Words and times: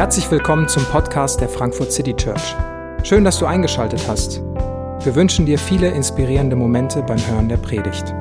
Herzlich 0.00 0.30
willkommen 0.30 0.66
zum 0.66 0.82
Podcast 0.86 1.42
der 1.42 1.48
Frankfurt 1.50 1.92
City 1.92 2.16
Church. 2.16 2.56
Schön, 3.02 3.22
dass 3.22 3.38
du 3.38 3.44
eingeschaltet 3.44 4.08
hast. 4.08 4.40
Wir 5.04 5.14
wünschen 5.14 5.44
dir 5.44 5.58
viele 5.58 5.90
inspirierende 5.90 6.56
Momente 6.56 7.02
beim 7.02 7.18
Hören 7.18 7.50
der 7.50 7.58
Predigt. 7.58 8.14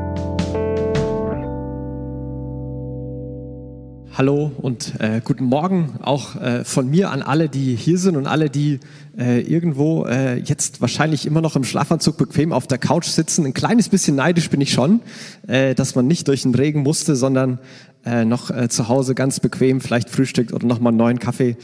Hallo 4.19 4.51
und 4.57 4.99
äh, 4.99 5.21
guten 5.23 5.45
Morgen 5.45 5.93
auch 6.01 6.35
äh, 6.35 6.65
von 6.65 6.89
mir 6.89 7.09
an 7.09 7.21
alle, 7.21 7.47
die 7.47 7.73
hier 7.77 7.97
sind 7.97 8.17
und 8.17 8.27
alle, 8.27 8.49
die 8.49 8.81
äh, 9.17 9.39
irgendwo 9.39 10.03
äh, 10.07 10.39
jetzt 10.39 10.81
wahrscheinlich 10.81 11.25
immer 11.25 11.39
noch 11.39 11.55
im 11.55 11.63
Schlafanzug 11.63 12.17
bequem 12.17 12.51
auf 12.51 12.67
der 12.67 12.79
Couch 12.79 13.05
sitzen. 13.05 13.45
Ein 13.45 13.53
kleines 13.53 13.87
bisschen 13.87 14.17
neidisch 14.17 14.49
bin 14.49 14.59
ich 14.59 14.73
schon, 14.73 14.99
äh, 15.47 15.73
dass 15.73 15.95
man 15.95 16.05
nicht 16.05 16.27
durch 16.27 16.41
den 16.41 16.53
Regen 16.53 16.83
musste, 16.83 17.15
sondern 17.15 17.59
äh, 18.03 18.25
noch 18.25 18.51
äh, 18.51 18.67
zu 18.67 18.89
Hause 18.89 19.15
ganz 19.15 19.39
bequem 19.39 19.79
vielleicht 19.79 20.09
frühstückt 20.09 20.51
oder 20.51 20.67
noch 20.67 20.81
mal 20.81 20.89
einen 20.89 20.97
neuen 20.97 21.19
Kaffee. 21.19 21.55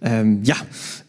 Ähm, 0.00 0.44
ja, 0.44 0.54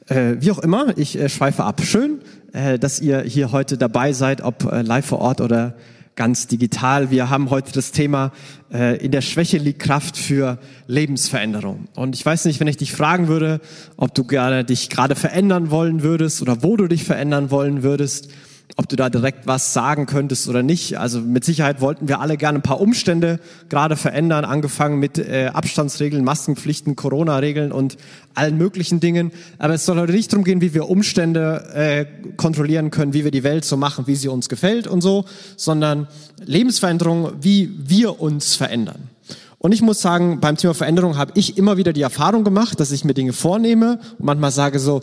äh, 0.08 0.38
wie 0.40 0.50
auch 0.50 0.58
immer, 0.58 0.98
ich 0.98 1.20
äh, 1.20 1.30
schweife 1.30 1.66
ab. 1.66 1.84
Schön, 1.84 2.22
äh, 2.52 2.80
dass 2.80 3.00
ihr 3.00 3.22
hier 3.22 3.52
heute 3.52 3.78
dabei 3.78 4.12
seid, 4.12 4.42
ob 4.42 4.72
äh, 4.72 4.82
live 4.82 5.06
vor 5.06 5.20
Ort 5.20 5.40
oder 5.40 5.76
ganz 6.16 6.48
digital. 6.48 7.12
Wir 7.12 7.30
haben 7.30 7.50
heute 7.50 7.72
das 7.74 7.92
Thema 7.92 8.32
äh, 8.74 8.98
in 9.04 9.12
der 9.12 9.22
Schwäche 9.22 9.58
liegt 9.58 9.80
Kraft 9.80 10.18
für 10.18 10.60
Lebensveränderung. 10.88 11.88
Und 11.96 12.16
ich 12.16 12.26
weiß 12.26 12.46
nicht, 12.46 12.60
wenn 12.60 12.68
ich 12.68 12.78
dich 12.78 12.92
fragen 12.94 13.28
würde, 13.28 13.60
ob 13.98 14.14
du 14.16 14.24
gerne 14.24 14.64
dich 14.64 14.90
gerade 14.90 15.16
verändern 15.16 15.72
wollen 15.72 16.04
würdest 16.04 16.42
oder 16.42 16.64
wo 16.64 16.78
du 16.78 16.88
dich 16.88 17.04
verändern 17.04 17.52
wollen 17.52 17.84
würdest, 17.84 18.30
ob 18.78 18.90
du 18.90 18.96
da 18.96 19.10
direkt 19.10 19.48
was 19.48 19.74
sagen 19.74 20.06
könntest 20.06 20.50
oder 20.50 20.62
nicht. 20.62 20.98
Also 20.98 21.22
mit 21.22 21.46
Sicherheit 21.46 21.80
wollten 21.80 22.08
wir 22.08 22.20
alle 22.20 22.36
gerne 22.36 22.60
ein 22.60 22.62
paar 22.62 22.82
Umstände 22.82 23.40
gerade 23.70 23.96
verändern, 23.96 24.44
angefangen 24.44 25.00
mit 25.00 25.18
äh, 25.18 25.52
Abstandsregeln, 25.54 26.26
Maskenpflichten, 26.26 26.96
Corona-Regeln 26.96 27.72
und 27.72 27.96
allen 28.34 28.58
möglichen 28.58 29.00
Dingen. 29.00 29.32
Aber 29.60 29.76
es 29.76 29.86
soll 29.86 29.98
heute 29.98 30.12
nicht 30.12 30.32
darum 30.34 30.44
gehen, 30.44 30.60
wie 30.60 30.74
wir 30.74 30.90
Umstände 30.90 31.70
äh, 31.74 32.06
kontrollieren 32.36 32.92
können, 32.92 33.14
wie 33.14 33.24
wir 33.24 33.32
die 33.32 33.44
Welt 33.44 33.64
so 33.64 33.78
machen, 33.78 34.08
wie 34.08 34.16
sie 34.16 34.28
uns 34.28 34.50
gefällt 34.50 34.88
und 34.88 35.02
so, 35.02 35.24
sondern 35.56 36.08
Lebensveränderung, 36.44 37.32
wie 37.40 37.72
wir 37.78 38.20
uns 38.20 38.56
verändern. 38.56 39.10
Und 39.58 39.72
ich 39.72 39.82
muss 39.82 40.02
sagen, 40.02 40.42
beim 40.42 40.58
Thema 40.58 40.74
Veränderung 40.74 41.18
habe 41.18 41.32
ich 41.36 41.58
immer 41.58 41.78
wieder 41.78 41.94
die 41.94 42.02
Erfahrung 42.02 42.44
gemacht, 42.44 42.80
dass 42.80 42.92
ich 42.92 43.06
mir 43.06 43.14
Dinge 43.14 43.34
vornehme 43.34 44.00
und 44.20 44.26
manchmal 44.26 44.52
sage 44.52 44.80
so, 44.80 45.02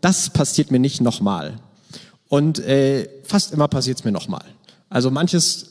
das 0.00 0.28
passiert 0.28 0.72
mir 0.72 0.80
nicht 0.80 1.00
nochmal. 1.00 1.54
Und 2.32 2.60
äh, 2.60 3.10
fast 3.24 3.52
immer 3.52 3.68
passiert 3.68 3.98
es 3.98 4.04
mir 4.06 4.10
nochmal. 4.10 4.44
Also 4.88 5.10
manches 5.10 5.66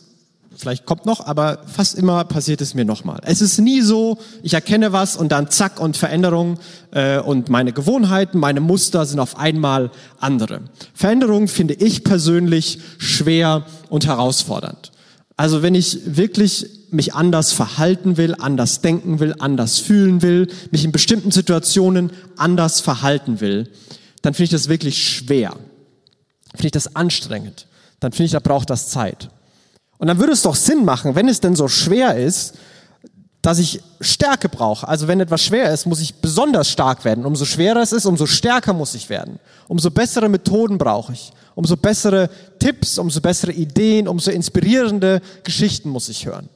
vielleicht 0.55 0.85
kommt 0.85 1.07
noch, 1.07 1.25
aber 1.25 1.63
fast 1.65 1.97
immer 1.97 2.23
passiert 2.23 2.61
es 2.61 2.75
mir 2.75 2.85
nochmal. 2.85 3.19
Es 3.23 3.41
ist 3.41 3.57
nie 3.59 3.81
so, 3.81 4.19
ich 4.43 4.53
erkenne 4.53 4.93
was 4.93 5.15
und 5.15 5.31
dann 5.31 5.49
zack 5.49 5.79
und 5.79 5.97
Veränderung 5.97 6.59
äh, 6.91 7.17
und 7.17 7.49
meine 7.49 7.73
Gewohnheiten, 7.73 8.37
meine 8.37 8.61
Muster 8.61 9.07
sind 9.07 9.19
auf 9.19 9.39
einmal 9.39 9.89
andere. 10.19 10.61
Veränderung 10.93 11.47
finde 11.47 11.73
ich 11.73 12.03
persönlich 12.03 12.77
schwer 12.99 13.65
und 13.89 14.05
herausfordernd. 14.05 14.91
Also 15.37 15.63
wenn 15.63 15.73
ich 15.73 16.15
wirklich 16.15 16.67
mich 16.91 17.15
anders 17.15 17.53
verhalten 17.53 18.17
will, 18.17 18.35
anders 18.37 18.81
denken 18.81 19.19
will, 19.19 19.33
anders 19.39 19.79
fühlen 19.79 20.21
will, 20.21 20.47
mich 20.69 20.85
in 20.85 20.91
bestimmten 20.91 21.31
Situationen 21.31 22.11
anders 22.37 22.81
verhalten 22.81 23.41
will, 23.41 23.67
dann 24.21 24.35
finde 24.35 24.43
ich 24.43 24.51
das 24.51 24.69
wirklich 24.69 25.03
schwer 25.03 25.55
finde 26.53 26.67
ich 26.67 26.71
das 26.71 26.95
anstrengend. 26.95 27.67
Dann 27.99 28.11
finde 28.11 28.25
ich, 28.25 28.31
da 28.31 28.39
braucht 28.39 28.69
das 28.69 28.89
Zeit. 28.89 29.29
Und 29.97 30.07
dann 30.07 30.19
würde 30.19 30.33
es 30.33 30.41
doch 30.41 30.55
Sinn 30.55 30.83
machen, 30.83 31.15
wenn 31.15 31.27
es 31.27 31.39
denn 31.39 31.55
so 31.55 31.67
schwer 31.67 32.17
ist, 32.17 32.55
dass 33.41 33.57
ich 33.57 33.81
Stärke 33.99 34.49
brauche. 34.49 34.87
Also 34.87 35.07
wenn 35.07 35.19
etwas 35.19 35.43
schwer 35.43 35.71
ist, 35.73 35.85
muss 35.85 35.99
ich 35.99 36.15
besonders 36.15 36.69
stark 36.69 37.05
werden. 37.05 37.25
Umso 37.25 37.45
schwerer 37.45 37.81
es 37.81 37.91
ist, 37.91 38.05
umso 38.05 38.27
stärker 38.27 38.73
muss 38.73 38.93
ich 38.93 39.09
werden. 39.09 39.39
Umso 39.67 39.89
bessere 39.89 40.29
Methoden 40.29 40.77
brauche 40.77 41.13
ich. 41.13 41.31
Umso 41.55 41.75
bessere 41.75 42.29
Tipps, 42.59 42.97
umso 42.97 43.19
bessere 43.19 43.51
Ideen, 43.51 44.07
umso 44.07 44.31
inspirierende 44.31 45.21
Geschichten 45.43 45.89
muss 45.89 46.09
ich 46.09 46.25
hören. 46.25 46.49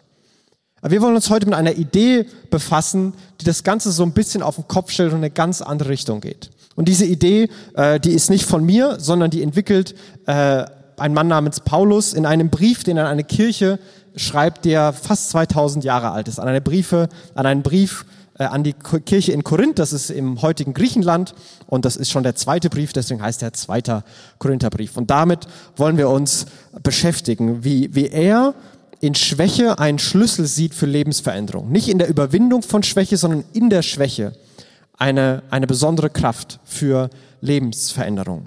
Aber 0.81 0.91
wir 0.91 1.01
wollen 1.01 1.15
uns 1.15 1.29
heute 1.29 1.47
mit 1.47 1.55
einer 1.55 1.73
Idee 1.73 2.27
befassen, 2.51 3.13
die 3.41 3.45
das 3.45 3.63
Ganze 3.63 3.91
so 3.91 4.03
ein 4.03 4.13
bisschen 4.13 4.43
auf 4.43 4.55
den 4.55 4.67
Kopf 4.67 4.91
stellt 4.91 5.11
und 5.11 5.17
in 5.17 5.23
eine 5.23 5.31
ganz 5.31 5.61
andere 5.61 5.89
Richtung 5.89 6.21
geht. 6.21 6.51
Und 6.75 6.87
diese 6.87 7.05
Idee, 7.05 7.49
äh, 7.73 7.99
die 7.99 8.11
ist 8.11 8.29
nicht 8.29 8.45
von 8.45 8.65
mir, 8.65 8.97
sondern 8.99 9.31
die 9.31 9.41
entwickelt 9.41 9.95
äh, 10.25 10.65
ein 10.97 11.13
Mann 11.13 11.27
namens 11.27 11.59
Paulus 11.59 12.13
in 12.13 12.25
einem 12.25 12.49
Brief, 12.49 12.83
den 12.83 12.97
er 12.97 13.05
an 13.05 13.11
eine 13.11 13.23
Kirche 13.23 13.79
schreibt, 14.15 14.65
der 14.65 14.93
fast 14.93 15.29
2000 15.29 15.83
Jahre 15.83 16.11
alt 16.11 16.27
ist. 16.27 16.39
An 16.39 16.47
eine 16.47 16.61
Briefe, 16.61 17.09
an 17.33 17.45
einen 17.45 17.63
Brief 17.63 18.05
äh, 18.37 18.43
an 18.43 18.63
die 18.63 18.73
Kirche 18.73 19.31
in 19.31 19.43
Korinth, 19.43 19.79
das 19.79 19.93
ist 19.93 20.09
im 20.09 20.41
heutigen 20.41 20.73
Griechenland 20.73 21.33
und 21.67 21.85
das 21.85 21.95
ist 21.95 22.11
schon 22.11 22.23
der 22.23 22.35
zweite 22.35 22.69
Brief, 22.69 22.91
deswegen 22.91 23.21
heißt 23.21 23.41
er 23.41 23.53
zweiter 23.53 24.03
Korintherbrief. 24.39 24.97
Und 24.97 25.09
damit 25.09 25.47
wollen 25.77 25.97
wir 25.97 26.09
uns 26.09 26.45
beschäftigen, 26.83 27.63
wie, 27.63 27.95
wie 27.95 28.07
er 28.07 28.53
in 28.99 29.15
Schwäche 29.15 29.79
einen 29.79 29.99
Schlüssel 29.99 30.47
sieht 30.47 30.73
für 30.73 30.85
Lebensveränderung. 30.85 31.71
Nicht 31.71 31.87
in 31.87 31.97
der 31.97 32.09
Überwindung 32.09 32.61
von 32.61 32.83
Schwäche, 32.83 33.17
sondern 33.17 33.45
in 33.53 33.69
der 33.69 33.81
Schwäche 33.81 34.33
eine, 34.97 35.43
eine 35.49 35.67
besondere 35.67 36.09
Kraft 36.09 36.59
für 36.63 37.09
Lebensveränderung. 37.41 38.45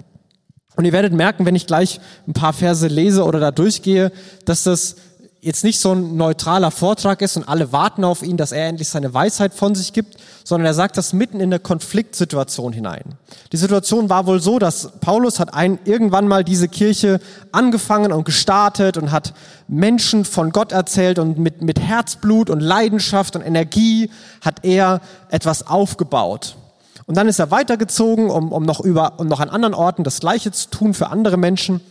Und 0.75 0.85
ihr 0.85 0.93
werdet 0.93 1.13
merken, 1.13 1.45
wenn 1.45 1.55
ich 1.55 1.67
gleich 1.67 1.99
ein 2.27 2.33
paar 2.33 2.53
Verse 2.53 2.87
lese 2.87 3.25
oder 3.25 3.39
da 3.39 3.51
durchgehe, 3.51 4.11
dass 4.45 4.63
das 4.63 4.95
jetzt 5.41 5.63
nicht 5.63 5.79
so 5.79 5.93
ein 5.93 6.17
neutraler 6.17 6.69
Vortrag 6.69 7.21
ist 7.21 7.37
und 7.37 7.47
alle 7.47 7.71
warten 7.71 8.03
auf 8.03 8.23
ihn, 8.23 8.35
dass 8.35 8.51
er 8.51 8.67
endlich 8.67 8.89
seine 8.89 9.13
Weisheit 9.13 9.53
von 9.53 9.73
sich 9.73 9.93
gibt, 9.93 10.17
sondern 10.43 10.65
er 10.65 10.73
sagt 10.73 10.97
das 10.97 11.13
mitten 11.13 11.37
in 11.37 11.49
eine 11.49 11.59
Konfliktsituation 11.59 12.73
hinein. 12.73 13.03
Die 13.51 13.57
Situation 13.57 14.09
war 14.09 14.25
wohl 14.25 14.41
so, 14.41 14.59
dass 14.59 14.91
Paulus 14.99 15.39
hat 15.39 15.53
ein, 15.53 15.79
irgendwann 15.85 16.27
mal 16.27 16.43
diese 16.43 16.67
Kirche 16.67 17.21
angefangen 17.51 18.11
und 18.11 18.25
gestartet 18.25 18.97
und 18.97 19.11
hat 19.11 19.33
Menschen 19.67 20.25
von 20.25 20.51
Gott 20.51 20.71
erzählt 20.73 21.19
und 21.19 21.37
mit, 21.37 21.61
mit 21.61 21.79
Herzblut 21.79 22.49
und 22.49 22.59
Leidenschaft 22.59 23.35
und 23.35 23.41
Energie 23.41 24.09
hat 24.41 24.65
er 24.65 24.99
etwas 25.29 25.65
aufgebaut. 25.67 26.57
Und 27.05 27.15
dann 27.15 27.27
ist 27.27 27.39
er 27.39 27.49
weitergezogen, 27.49 28.29
um, 28.29 28.51
um 28.51 28.63
noch 28.63 28.81
über, 28.81 29.19
um 29.19 29.27
noch 29.27 29.39
an 29.39 29.49
anderen 29.49 29.73
Orten 29.73 30.03
das 30.03 30.19
Gleiche 30.19 30.51
zu 30.51 30.69
tun 30.69 30.93
für 30.93 31.09
andere 31.09 31.37
Menschen. 31.37 31.81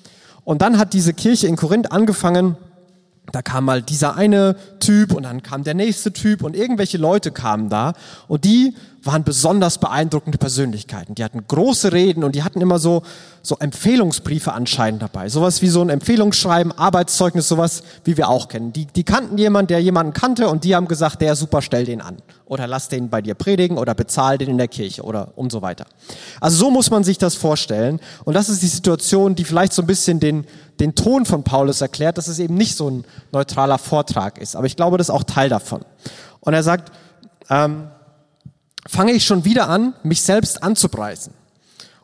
Und 0.45 0.63
dann 0.63 0.79
hat 0.79 0.93
diese 0.93 1.13
Kirche 1.13 1.47
in 1.47 1.57
Korinth 1.57 1.91
angefangen, 1.91 2.57
da 3.33 3.43
kam 3.43 3.65
mal 3.65 3.83
dieser 3.83 4.17
eine 4.17 4.57
Typ 4.81 5.13
und 5.13 5.25
dann 5.25 5.43
kam 5.43 5.65
der 5.65 5.75
nächste 5.75 6.13
Typ 6.13 6.43
und 6.43 6.57
irgendwelche 6.57 6.99
Leute 6.99 7.31
kamen 7.31 7.69
da 7.69 7.93
und 8.27 8.45
die 8.45 8.75
waren 9.09 9.25
besonders 9.25 9.79
beeindruckende 9.79 10.37
Persönlichkeiten. 10.37 11.15
Die 11.15 11.25
hatten 11.25 11.43
große 11.49 11.93
Reden 11.93 12.25
und 12.25 12.35
die 12.35 12.43
hatten 12.43 12.61
immer 12.61 12.79
so, 12.79 13.03
so 13.43 13.57
Empfehlungsbriefe 13.59 14.53
anscheinend 14.53 15.01
dabei. 15.01 15.31
Sowas 15.31 15.63
wie 15.63 15.69
so 15.69 15.81
ein 15.81 15.89
Empfehlungsschreiben, 15.89 16.77
Arbeitszeugnis, 16.77 17.49
sowas, 17.49 17.83
wie 18.05 18.19
wir 18.19 18.29
auch 18.29 18.49
kennen. 18.49 18.75
Die, 18.75 18.85
die 18.85 19.05
kannten 19.05 19.39
jemanden, 19.39 19.69
der 19.69 19.81
jemanden 19.81 20.13
kannte 20.13 20.49
und 20.49 20.63
die 20.63 20.77
haben 20.77 20.89
gesagt, 20.89 21.23
der 21.23 21.37
super, 21.37 21.63
stell 21.63 21.87
den 21.87 22.03
an. 22.03 22.19
Oder 22.45 22.67
lass 22.67 22.89
den 22.89 23.09
bei 23.09 23.23
dir 23.23 23.35
predigen 23.35 23.79
oder 23.79 23.95
bezahl 23.95 24.37
den 24.37 24.51
in 24.51 24.59
der 24.59 24.69
Kirche 24.69 25.03
oder 25.03 25.33
und 25.37 25.51
so 25.51 25.63
weiter. 25.63 25.87
Also 26.41 26.59
so 26.59 26.71
muss 26.71 26.91
man 26.91 27.03
sich 27.03 27.17
das 27.17 27.35
vorstellen. 27.35 28.01
Und 28.25 28.35
das 28.35 28.51
ist 28.51 28.63
die 28.63 28.69
Situation, 28.69 29.35
die 29.35 29.45
vielleicht 29.45 29.73
so 29.73 29.83
ein 29.83 29.87
bisschen 29.87 30.21
den, 30.21 30.45
den 30.81 30.95
Ton 30.95 31.25
von 31.25 31.45
Paulus 31.45 31.81
erklärt, 31.81 32.19
dass 32.19 32.29
es 32.29 32.39
eben 32.39 32.55
nicht 32.55 32.77
so 32.77 32.91
ein 32.91 33.05
neutraler 33.33 33.79
Vortrag 33.79 34.37
ist. 34.39 34.55
Aber 34.55 34.67
ich 34.67 34.77
glaube, 34.77 34.99
das 34.99 35.09
ist 35.09 35.15
auch 35.15 35.25
Teil 35.25 35.49
davon. 35.49 35.81
Und 36.41 36.53
er 36.53 36.63
sagt, 36.63 36.93
ähm, 37.49 37.89
Fange 38.89 39.13
ich 39.13 39.27
schon 39.27 39.45
wieder 39.45 39.69
an, 39.69 39.93
mich 40.03 40.23
selbst 40.23 40.63
anzupreisen? 40.63 41.35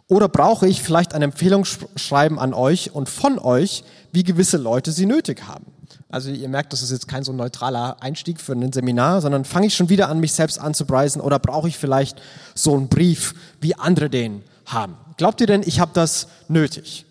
Oder 0.06 0.28
brauche 0.28 0.68
ich 0.68 0.82
vielleicht 0.82 1.14
ein 1.14 1.22
Empfehlungsschreiben 1.22 2.38
an 2.38 2.52
euch 2.52 2.94
und 2.94 3.08
von 3.08 3.38
euch, 3.38 3.84
wie 4.12 4.22
gewisse 4.22 4.58
Leute 4.58 4.92
sie 4.92 5.06
nötig 5.06 5.48
haben? 5.48 5.64
Also 6.10 6.30
ihr 6.30 6.48
merkt, 6.48 6.74
das 6.74 6.82
ist 6.82 6.90
jetzt 6.90 7.08
kein 7.08 7.24
so 7.24 7.32
neutraler 7.32 7.96
Einstieg 8.02 8.38
für 8.38 8.52
ein 8.52 8.70
Seminar, 8.70 9.22
sondern 9.22 9.46
fange 9.46 9.66
ich 9.66 9.74
schon 9.74 9.88
wieder 9.88 10.10
an, 10.10 10.20
mich 10.20 10.34
selbst 10.34 10.60
anzupreisen 10.60 11.22
oder 11.22 11.38
brauche 11.38 11.68
ich 11.68 11.78
vielleicht 11.78 12.20
so 12.54 12.74
einen 12.74 12.88
Brief, 12.88 13.34
wie 13.62 13.74
andere 13.76 14.10
den 14.10 14.42
haben? 14.66 14.96
Glaubt 15.16 15.40
ihr 15.40 15.46
denn, 15.46 15.62
ich 15.64 15.80
habe 15.80 15.92
das 15.94 16.28
nötig? 16.48 17.06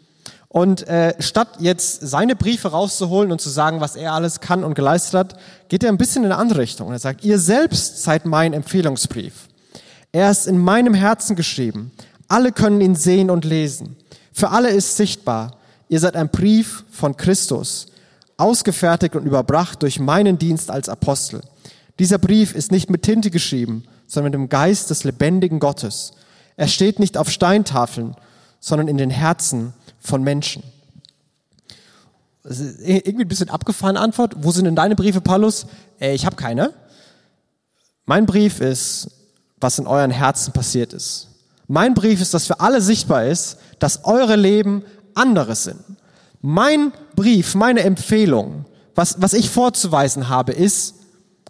Und 0.50 0.88
äh, 0.88 1.16
statt 1.20 1.48
jetzt 1.58 2.08
seine 2.08 2.36
Briefe 2.36 2.68
rauszuholen 2.68 3.31
und 3.31 3.42
zu 3.42 3.50
sagen, 3.50 3.81
was 3.81 3.96
er 3.96 4.14
alles 4.14 4.40
kann 4.40 4.64
und 4.64 4.75
geleistet 4.75 5.16
hat, 5.16 5.36
geht 5.68 5.84
er 5.84 5.90
ein 5.90 5.98
bisschen 5.98 6.24
in 6.24 6.31
eine 6.31 6.40
andere 6.40 6.60
Richtung. 6.60 6.92
Er 6.92 7.00
sagt, 7.00 7.25
ihr 7.25 7.40
selbst 7.40 8.04
seid 8.04 8.28
mein 8.28 8.54
Empfehlungsbrief. 8.54 9.50
Er 10.13 10.30
ist 10.30 10.48
in 10.48 10.60
meinem 10.60 10.94
Herzen 10.94 11.36
geschrieben. 11.36 11.92
Alle 12.27 12.51
können 12.51 12.81
ihn 12.81 12.95
sehen 12.95 13.30
und 13.30 13.44
lesen. 13.45 13.98
Für 14.31 14.51
alle 14.51 14.69
ist 14.69 14.95
sichtbar. 14.95 15.57
Ihr 15.89 16.00
seid 16.00 16.15
ein 16.15 16.30
Brief 16.30 16.86
von 16.92 17.18
Christus, 17.18 17.88
ausgefertigt 18.38 19.15
und 19.15 19.25
überbracht 19.25 19.81
durch 19.81 20.00
meinen 20.00 20.38
Dienst 20.38 20.71
als 20.71 20.88
Apostel. 20.88 21.42
Dieser 22.00 22.19
Brief 22.19 22.56
ist 22.56 22.71
nicht 22.71 22.89
mit 22.89 23.01
Tinte 23.01 23.31
geschrieben, 23.31 23.83
sondern 24.07 24.31
mit 24.31 24.39
dem 24.39 24.50
Geist 24.50 24.92
des 24.92 25.04
lebendigen 25.04 25.60
Gottes. 25.60 26.13
Er 26.57 26.68
steht 26.68 27.00
nicht 27.00 27.18
auf 27.18 27.30
Steintafeln, 27.30 28.15
sondern 28.60 28.88
in 28.88 28.98
den 28.98 29.10
Herzen 29.10 29.74
von 30.00 30.24
Menschen. 30.24 30.63
irgendwie 32.44 33.24
ein 33.24 33.27
bisschen 33.27 33.50
abgefahrene 33.50 34.00
Antwort. 34.00 34.36
Wo 34.38 34.51
sind 34.51 34.65
denn 34.65 34.75
deine 34.75 34.95
Briefe, 34.95 35.21
Paulus? 35.21 35.65
Äh, 36.00 36.13
ich 36.13 36.25
habe 36.25 36.36
keine. 36.36 36.74
Mein 38.06 38.25
Brief 38.25 38.60
ist 38.60 39.10
was 39.63 39.80
in 39.80 39.88
euren 39.88 40.12
Herzen 40.12 40.54
passiert 40.54 40.94
ist. 40.94 41.30
Mein 41.68 41.94
Brief 41.94 42.21
ist, 42.21 42.33
dass 42.33 42.45
für 42.45 42.60
alle 42.60 42.81
sichtbar 42.81 43.25
ist, 43.25 43.57
dass 43.80 44.06
eure 44.06 44.36
Leben 44.36 44.83
anderes 45.15 45.63
sind. 45.63 45.80
Mein 46.42 46.92
Brief, 47.15 47.56
meine 47.56 47.81
Empfehlung, 47.81 48.65
was, 48.95 49.21
was 49.21 49.33
ich 49.33 49.50
vorzuweisen 49.50 50.30
habe, 50.30 50.51
ist, 50.51 50.95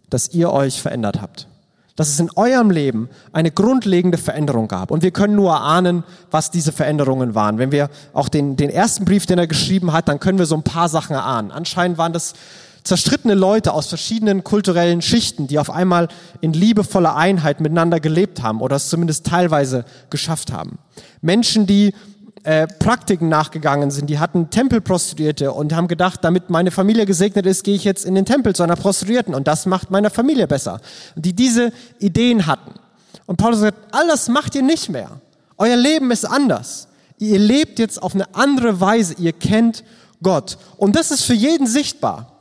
dass 0.09 0.29
ihr 0.33 0.51
euch 0.51 0.81
verändert 0.81 1.19
habt. 1.19 1.47
Dass 1.95 2.09
es 2.09 2.19
in 2.19 2.29
eurem 2.35 2.71
Leben 2.71 3.09
eine 3.33 3.51
grundlegende 3.51 4.17
Veränderung 4.17 4.67
gab. 4.67 4.91
Und 4.91 5.03
wir 5.03 5.11
können 5.11 5.35
nur 5.35 5.59
ahnen, 5.59 6.03
was 6.31 6.51
diese 6.51 6.71
Veränderungen 6.71 7.35
waren. 7.35 7.57
Wenn 7.57 7.71
wir 7.71 7.89
auch 8.13 8.29
den, 8.29 8.55
den 8.55 8.69
ersten 8.69 9.05
Brief, 9.05 9.25
den 9.25 9.39
er 9.39 9.47
geschrieben 9.47 9.93
hat, 9.93 10.07
dann 10.07 10.19
können 10.19 10.39
wir 10.39 10.45
so 10.45 10.55
ein 10.55 10.63
paar 10.63 10.89
Sachen 10.89 11.15
erahnen. 11.15 11.51
Anscheinend 11.51 11.97
waren 11.97 12.13
das 12.13 12.33
zerstrittene 12.83 13.33
Leute 13.33 13.73
aus 13.73 13.87
verschiedenen 13.87 14.43
kulturellen 14.43 15.01
Schichten, 15.01 15.47
die 15.47 15.59
auf 15.59 15.69
einmal 15.69 16.09
in 16.41 16.53
liebevoller 16.53 17.15
Einheit 17.15 17.61
miteinander 17.61 17.99
gelebt 17.99 18.43
haben 18.43 18.61
oder 18.61 18.75
es 18.75 18.89
zumindest 18.89 19.25
teilweise 19.25 19.85
geschafft 20.09 20.51
haben. 20.51 20.79
Menschen, 21.21 21.65
die 21.65 21.93
äh, 22.43 22.67
Praktiken 22.67 23.29
nachgegangen 23.29 23.89
sind, 23.89 24.09
die 24.09 24.19
hatten 24.19 24.49
Tempelprostituierte 24.49 25.53
und 25.53 25.73
haben 25.73 25.87
gedacht, 25.87 26.19
damit 26.23 26.49
meine 26.49 26.71
Familie 26.71 27.05
gesegnet 27.05 27.45
ist, 27.45 27.63
gehe 27.63 27.75
ich 27.75 27.85
jetzt 27.85 28.03
in 28.03 28.15
den 28.15 28.25
Tempel 28.25 28.53
zu 28.53 28.63
einer 28.63 28.75
Prostituierten 28.75 29.33
und 29.33 29.47
das 29.47 29.65
macht 29.65 29.91
meiner 29.91 30.09
Familie 30.09 30.47
besser. 30.47 30.81
Die 31.15 31.33
diese 31.33 31.71
Ideen 31.99 32.45
hatten. 32.45 32.71
Und 33.25 33.37
Paulus 33.37 33.59
sagt, 33.59 33.77
all 33.91 34.07
das 34.07 34.27
macht 34.27 34.55
ihr 34.55 34.61
nicht 34.61 34.89
mehr. 34.89 35.21
Euer 35.57 35.77
Leben 35.77 36.11
ist 36.11 36.25
anders. 36.25 36.89
Ihr 37.17 37.39
lebt 37.39 37.79
jetzt 37.79 38.03
auf 38.03 38.13
eine 38.13 38.35
andere 38.35 38.81
Weise. 38.81 39.15
Ihr 39.17 39.31
kennt 39.31 39.85
Gott. 40.21 40.57
Und 40.75 40.97
das 40.97 41.11
ist 41.11 41.23
für 41.23 41.33
jeden 41.33 41.67
sichtbar. 41.67 42.32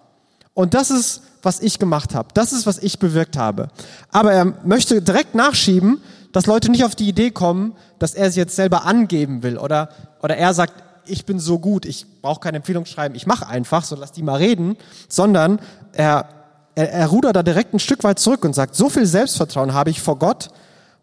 Und 0.55 0.75
das 0.75 0.91
ist, 0.91 1.23
was 1.43 1.61
ich 1.61 1.79
gemacht 1.79 2.15
habe. 2.15 2.29
Das 2.35 2.53
ist, 2.53 2.67
was 2.67 2.79
ich 2.79 2.99
bewirkt 2.99 3.37
habe. 3.37 3.69
Aber 4.11 4.33
er 4.33 4.45
möchte 4.65 5.03
direkt 5.03 5.35
nachschieben, 5.35 6.01
dass 6.33 6.47
Leute 6.47 6.71
nicht 6.71 6.85
auf 6.85 6.95
die 6.95 7.09
Idee 7.09 7.31
kommen, 7.31 7.75
dass 7.99 8.15
er 8.15 8.29
sich 8.29 8.37
jetzt 8.37 8.57
selber 8.57 8.85
angeben 8.85 9.43
will 9.43 9.59
oder, 9.59 9.91
oder 10.23 10.37
er 10.37 10.55
sagt, 10.55 10.83
ich 11.05 11.27
bin 11.27 11.39
so 11.39 11.59
gut, 11.59 11.85
ich 11.85 12.07
brauche 12.23 12.41
keine 12.41 12.59
Empfehlung 12.59 12.87
schreiben, 12.87 13.15
ich 13.15 13.27
mache 13.27 13.47
einfach, 13.47 13.85
so 13.85 13.97
lass 13.97 14.13
die 14.13 14.23
mal 14.23 14.37
reden, 14.37 14.77
sondern 15.09 15.59
er, 15.93 16.29
er, 16.75 16.93
er 16.93 17.07
rudert 17.09 17.37
da 17.37 17.43
direkt 17.43 17.75
ein 17.75 17.81
Stück 17.81 18.05
weit 18.05 18.19
zurück 18.19 18.45
und 18.45 18.55
sagt, 18.55 18.77
so 18.77 18.89
viel 18.89 19.07
Selbstvertrauen 19.07 19.75
habe 19.75 19.91
ich 19.91 20.01
vor 20.01 20.19
Gott, 20.19 20.51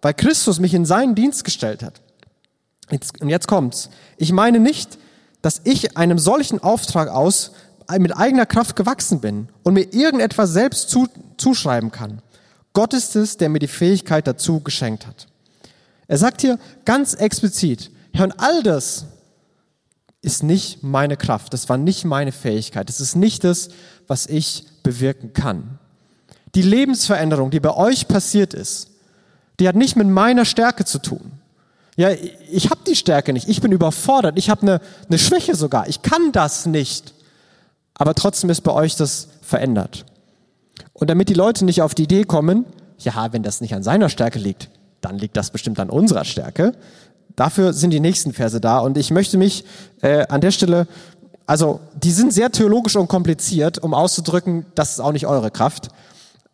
weil 0.01 0.13
Christus 0.13 0.59
mich 0.59 0.73
in 0.73 0.85
seinen 0.85 1.15
Dienst 1.15 1.43
gestellt 1.43 1.83
hat. 1.83 2.01
Jetzt, 2.89 3.21
und 3.21 3.29
jetzt 3.29 3.47
kommt's. 3.47 3.89
Ich 4.17 4.31
meine 4.31 4.59
nicht, 4.59 4.97
dass 5.41 5.61
ich 5.63 5.97
einem 5.97 6.17
solchen 6.17 6.61
Auftrag 6.61 7.09
aus 7.09 7.51
mit 7.97 8.15
eigener 8.15 8.45
Kraft 8.45 8.75
gewachsen 8.75 9.21
bin 9.21 9.47
und 9.63 9.73
mir 9.73 9.93
irgendetwas 9.93 10.51
selbst 10.51 10.89
zu, 10.89 11.07
zuschreiben 11.37 11.91
kann. 11.91 12.21
Gott 12.73 12.93
ist 12.93 13.15
es, 13.15 13.37
der 13.37 13.49
mir 13.49 13.59
die 13.59 13.67
Fähigkeit 13.67 14.27
dazu 14.27 14.59
geschenkt 14.59 15.07
hat. 15.07 15.27
Er 16.07 16.17
sagt 16.17 16.41
hier 16.41 16.59
ganz 16.85 17.13
explizit, 17.13 17.91
Herr, 18.13 18.25
und 18.25 18.39
all 18.39 18.63
das 18.63 19.05
ist 20.21 20.43
nicht 20.43 20.83
meine 20.83 21.17
Kraft, 21.17 21.53
das 21.53 21.69
war 21.69 21.77
nicht 21.77 22.05
meine 22.05 22.31
Fähigkeit, 22.31 22.89
das 22.89 22.99
ist 22.99 23.15
nicht 23.15 23.43
das, 23.43 23.69
was 24.07 24.25
ich 24.27 24.65
bewirken 24.83 25.33
kann. 25.33 25.79
Die 26.55 26.61
Lebensveränderung, 26.61 27.51
die 27.51 27.59
bei 27.59 27.73
euch 27.75 28.07
passiert 28.07 28.53
ist, 28.53 28.89
die 29.59 29.67
hat 29.67 29.75
nicht 29.75 29.95
mit 29.95 30.07
meiner 30.07 30.45
Stärke 30.45 30.85
zu 30.85 30.99
tun. 30.99 31.31
Ja, 31.95 32.11
ich 32.49 32.69
habe 32.69 32.81
die 32.87 32.95
Stärke 32.95 33.33
nicht, 33.33 33.47
ich 33.47 33.61
bin 33.61 33.71
überfordert, 33.71 34.37
ich 34.37 34.49
habe 34.49 34.61
eine, 34.61 34.81
eine 35.07 35.19
Schwäche 35.19 35.55
sogar, 35.55 35.87
ich 35.87 36.01
kann 36.01 36.31
das 36.31 36.65
nicht. 36.65 37.13
Aber 37.99 38.15
trotzdem 38.15 38.49
ist 38.49 38.61
bei 38.61 38.71
euch 38.71 38.95
das 38.95 39.27
verändert. 39.41 40.05
Und 40.93 41.09
damit 41.09 41.29
die 41.29 41.33
Leute 41.35 41.65
nicht 41.65 41.81
auf 41.81 41.93
die 41.93 42.03
Idee 42.03 42.23
kommen, 42.23 42.65
ja, 42.97 43.31
wenn 43.31 43.43
das 43.43 43.61
nicht 43.61 43.75
an 43.75 43.83
seiner 43.83 44.09
Stärke 44.09 44.39
liegt, 44.39 44.69
dann 45.01 45.17
liegt 45.17 45.37
das 45.37 45.51
bestimmt 45.51 45.79
an 45.79 45.89
unserer 45.89 46.25
Stärke. 46.25 46.73
Dafür 47.35 47.73
sind 47.73 47.91
die 47.91 47.99
nächsten 47.99 48.33
Verse 48.33 48.59
da. 48.59 48.79
Und 48.79 48.97
ich 48.97 49.11
möchte 49.11 49.37
mich 49.37 49.65
äh, 50.01 50.25
an 50.27 50.41
der 50.41 50.51
Stelle, 50.51 50.87
also 51.45 51.81
die 52.01 52.11
sind 52.11 52.33
sehr 52.33 52.51
theologisch 52.51 52.95
und 52.95 53.09
kompliziert, 53.09 53.79
um 53.79 53.93
auszudrücken, 53.93 54.65
das 54.75 54.91
ist 54.91 54.99
auch 55.01 55.11
nicht 55.11 55.27
eure 55.27 55.51
Kraft. 55.51 55.89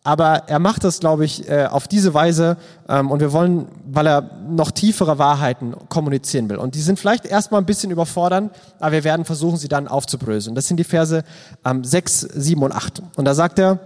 Aber 0.06 0.44
er 0.50 0.60
macht 0.60 0.84
das, 0.84 1.00
glaube 1.00 1.26
ich, 1.26 1.50
äh, 1.50 1.66
auf 1.66 1.88
diese 1.88 2.14
Weise 2.14 2.58
ähm, 2.88 3.10
und 3.10 3.22
wir 3.22 3.34
wollen, 3.34 3.68
weil 3.88 4.06
er 4.06 4.22
noch 4.48 4.70
tiefere 4.70 5.18
Wahrheiten 5.18 5.74
kommunizieren 5.90 6.48
will. 6.48 6.58
Und 6.58 6.76
die 6.76 6.82
sind 6.82 7.00
vielleicht 7.00 7.26
erstmal 7.26 7.60
ein 7.60 7.66
bisschen 7.66 7.90
überfordern, 7.90 8.52
aber 8.80 8.92
wir 8.92 9.04
werden 9.04 9.26
versuchen, 9.26 9.58
sie 9.58 9.68
dann 9.68 9.88
aufzubröseln. 9.88 10.54
Das 10.54 10.68
sind 10.68 10.78
die 10.78 10.84
Verse 10.84 11.24
ähm, 11.66 11.84
6, 11.84 12.20
7 12.22 12.62
und 12.62 12.72
8. 12.72 13.02
Und 13.16 13.26
da 13.26 13.34
sagt 13.34 13.58
er, 13.58 13.80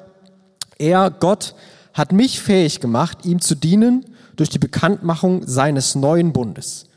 er, 0.78 1.10
Gott, 1.10 1.56
hat 1.94 2.12
mich 2.12 2.42
fähig 2.42 2.82
gemacht, 2.82 3.20
ihm 3.24 3.40
zu 3.40 3.56
dienen 3.56 4.06
durch 4.36 4.50
die 4.50 4.60
Bekanntmachung 4.60 5.48
seines 5.48 5.96
neuen 5.96 6.34
Bundes. 6.34 6.88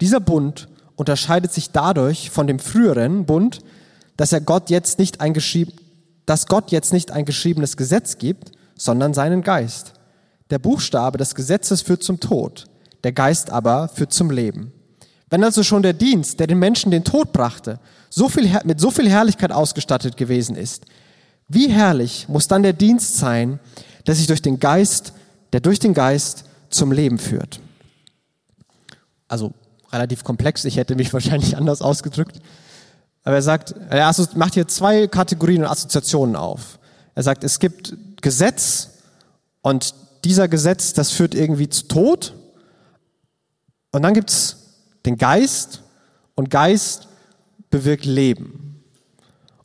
Dieser 0.00 0.18
Bund 0.18 0.66
unterscheidet 0.96 1.52
sich 1.52 1.70
dadurch 1.70 2.30
von 2.30 2.48
dem 2.48 2.58
früheren 2.58 3.26
Bund, 3.26 3.60
dass 4.16 4.32
er 4.32 4.40
Gott 4.40 4.70
jetzt 4.70 4.98
nicht 4.98 5.20
ein 5.20 5.34
dass 6.26 6.46
Gott 6.48 6.72
jetzt 6.72 6.92
nicht 6.92 7.12
ein 7.12 7.24
geschriebenes 7.24 7.76
Gesetz 7.76 8.18
gibt, 8.18 8.50
sondern 8.76 9.14
seinen 9.14 9.42
Geist. 9.42 9.92
Der 10.50 10.58
Buchstabe 10.58 11.18
des 11.18 11.34
Gesetzes 11.34 11.82
führt 11.82 12.02
zum 12.02 12.20
Tod, 12.20 12.66
der 13.04 13.12
Geist 13.12 13.50
aber 13.50 13.88
führt 13.88 14.12
zum 14.12 14.30
Leben. 14.30 14.72
Wenn 15.30 15.44
also 15.44 15.62
schon 15.62 15.82
der 15.82 15.94
Dienst, 15.94 16.40
der 16.40 16.46
den 16.46 16.58
Menschen 16.58 16.90
den 16.90 17.04
Tod 17.04 17.32
brachte, 17.32 17.80
so 18.10 18.28
viel, 18.28 18.50
mit 18.64 18.78
so 18.78 18.90
viel 18.90 19.08
Herrlichkeit 19.08 19.50
ausgestattet 19.50 20.18
gewesen 20.18 20.56
ist, 20.56 20.84
wie 21.48 21.68
herrlich 21.68 22.28
muss 22.28 22.48
dann 22.48 22.62
der 22.62 22.74
Dienst 22.74 23.16
sein, 23.16 23.58
der 24.06 24.14
sich 24.14 24.26
durch 24.26 24.42
den 24.42 24.60
Geist, 24.60 25.14
der 25.52 25.60
durch 25.60 25.78
den 25.78 25.94
Geist 25.94 26.44
zum 26.68 26.92
Leben 26.92 27.18
führt. 27.18 27.60
Also 29.28 29.54
relativ 29.90 30.24
komplex, 30.24 30.64
ich 30.64 30.76
hätte 30.76 30.96
mich 30.96 31.12
wahrscheinlich 31.14 31.56
anders 31.56 31.80
ausgedrückt. 31.80 32.40
Aber 33.24 33.36
er 33.36 33.42
sagt, 33.42 33.74
er 33.88 34.12
macht 34.34 34.54
hier 34.54 34.66
zwei 34.68 35.06
Kategorien 35.06 35.62
und 35.62 35.70
Assoziationen 35.70 36.36
auf. 36.36 36.78
Er 37.14 37.22
sagt, 37.22 37.44
es 37.44 37.58
gibt 37.58 37.96
Gesetz 38.22 38.90
und 39.60 39.94
dieser 40.24 40.48
Gesetz, 40.48 40.92
das 40.92 41.10
führt 41.10 41.34
irgendwie 41.34 41.68
zu 41.68 41.88
Tod. 41.88 42.34
Und 43.90 44.02
dann 44.02 44.14
gibt's 44.14 44.56
den 45.04 45.18
Geist 45.18 45.82
und 46.34 46.48
Geist 46.48 47.08
bewirkt 47.70 48.04
Leben. 48.04 48.82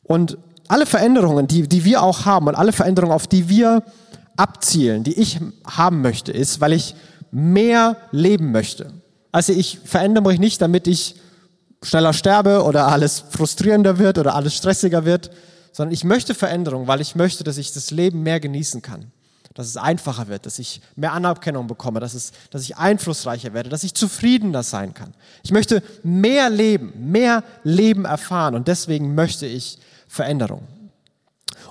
Und 0.02 0.38
alle 0.68 0.86
Veränderungen, 0.86 1.46
die, 1.46 1.66
die 1.68 1.84
wir 1.84 2.02
auch 2.02 2.26
haben 2.26 2.46
und 2.48 2.54
alle 2.54 2.72
Veränderungen, 2.72 3.14
auf 3.14 3.26
die 3.26 3.48
wir 3.48 3.82
abzielen, 4.36 5.04
die 5.04 5.18
ich 5.18 5.40
haben 5.66 6.02
möchte, 6.02 6.32
ist, 6.32 6.60
weil 6.60 6.72
ich 6.72 6.94
mehr 7.30 7.96
leben 8.10 8.52
möchte. 8.52 8.92
Also 9.32 9.52
ich 9.52 9.78
verändere 9.84 10.28
mich 10.28 10.38
nicht, 10.38 10.60
damit 10.60 10.86
ich 10.86 11.16
schneller 11.82 12.12
sterbe 12.12 12.64
oder 12.64 12.88
alles 12.88 13.22
frustrierender 13.30 13.98
wird 13.98 14.18
oder 14.18 14.34
alles 14.34 14.54
stressiger 14.54 15.04
wird, 15.04 15.30
sondern 15.78 15.94
ich 15.94 16.02
möchte 16.02 16.34
Veränderung, 16.34 16.88
weil 16.88 17.00
ich 17.00 17.14
möchte, 17.14 17.44
dass 17.44 17.56
ich 17.56 17.70
das 17.70 17.92
Leben 17.92 18.24
mehr 18.24 18.40
genießen 18.40 18.82
kann. 18.82 19.12
Dass 19.54 19.68
es 19.68 19.76
einfacher 19.76 20.26
wird, 20.26 20.44
dass 20.44 20.58
ich 20.58 20.80
mehr 20.96 21.12
Anerkennung 21.12 21.68
bekomme, 21.68 22.00
dass, 22.00 22.14
es, 22.14 22.32
dass 22.50 22.64
ich 22.64 22.76
einflussreicher 22.76 23.54
werde, 23.54 23.70
dass 23.70 23.84
ich 23.84 23.94
zufriedener 23.94 24.64
sein 24.64 24.92
kann. 24.92 25.14
Ich 25.44 25.52
möchte 25.52 25.84
mehr 26.02 26.50
leben, 26.50 27.12
mehr 27.12 27.44
Leben 27.62 28.06
erfahren 28.06 28.56
und 28.56 28.66
deswegen 28.66 29.14
möchte 29.14 29.46
ich 29.46 29.78
Veränderung. 30.08 30.66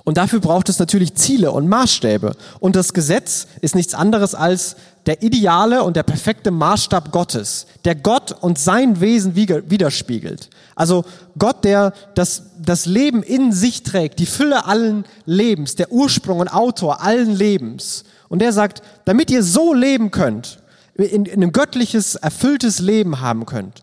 Und 0.08 0.16
dafür 0.16 0.40
braucht 0.40 0.70
es 0.70 0.78
natürlich 0.78 1.16
Ziele 1.16 1.52
und 1.52 1.68
Maßstäbe. 1.68 2.34
Und 2.60 2.76
das 2.76 2.94
Gesetz 2.94 3.46
ist 3.60 3.74
nichts 3.74 3.92
anderes 3.92 4.34
als 4.34 4.76
der 5.04 5.22
ideale 5.22 5.82
und 5.82 5.96
der 5.96 6.02
perfekte 6.02 6.50
Maßstab 6.50 7.12
Gottes, 7.12 7.66
der 7.84 7.94
Gott 7.94 8.32
und 8.40 8.58
sein 8.58 9.02
Wesen 9.02 9.36
widerspiegelt. 9.36 10.48
Also 10.74 11.04
Gott, 11.38 11.62
der 11.62 11.92
das, 12.14 12.44
das 12.58 12.86
Leben 12.86 13.22
in 13.22 13.52
sich 13.52 13.82
trägt, 13.82 14.18
die 14.18 14.24
Fülle 14.24 14.64
allen 14.64 15.04
Lebens, 15.26 15.74
der 15.74 15.92
Ursprung 15.92 16.38
und 16.38 16.48
Autor 16.48 17.02
allen 17.02 17.30
Lebens. 17.30 18.04
Und 18.30 18.38
der 18.38 18.54
sagt, 18.54 18.80
damit 19.04 19.30
ihr 19.30 19.42
so 19.42 19.74
leben 19.74 20.10
könnt, 20.10 20.62
in, 20.94 21.26
in 21.26 21.42
ein 21.42 21.52
göttliches, 21.52 22.14
erfülltes 22.14 22.78
Leben 22.78 23.20
haben 23.20 23.44
könnt, 23.44 23.82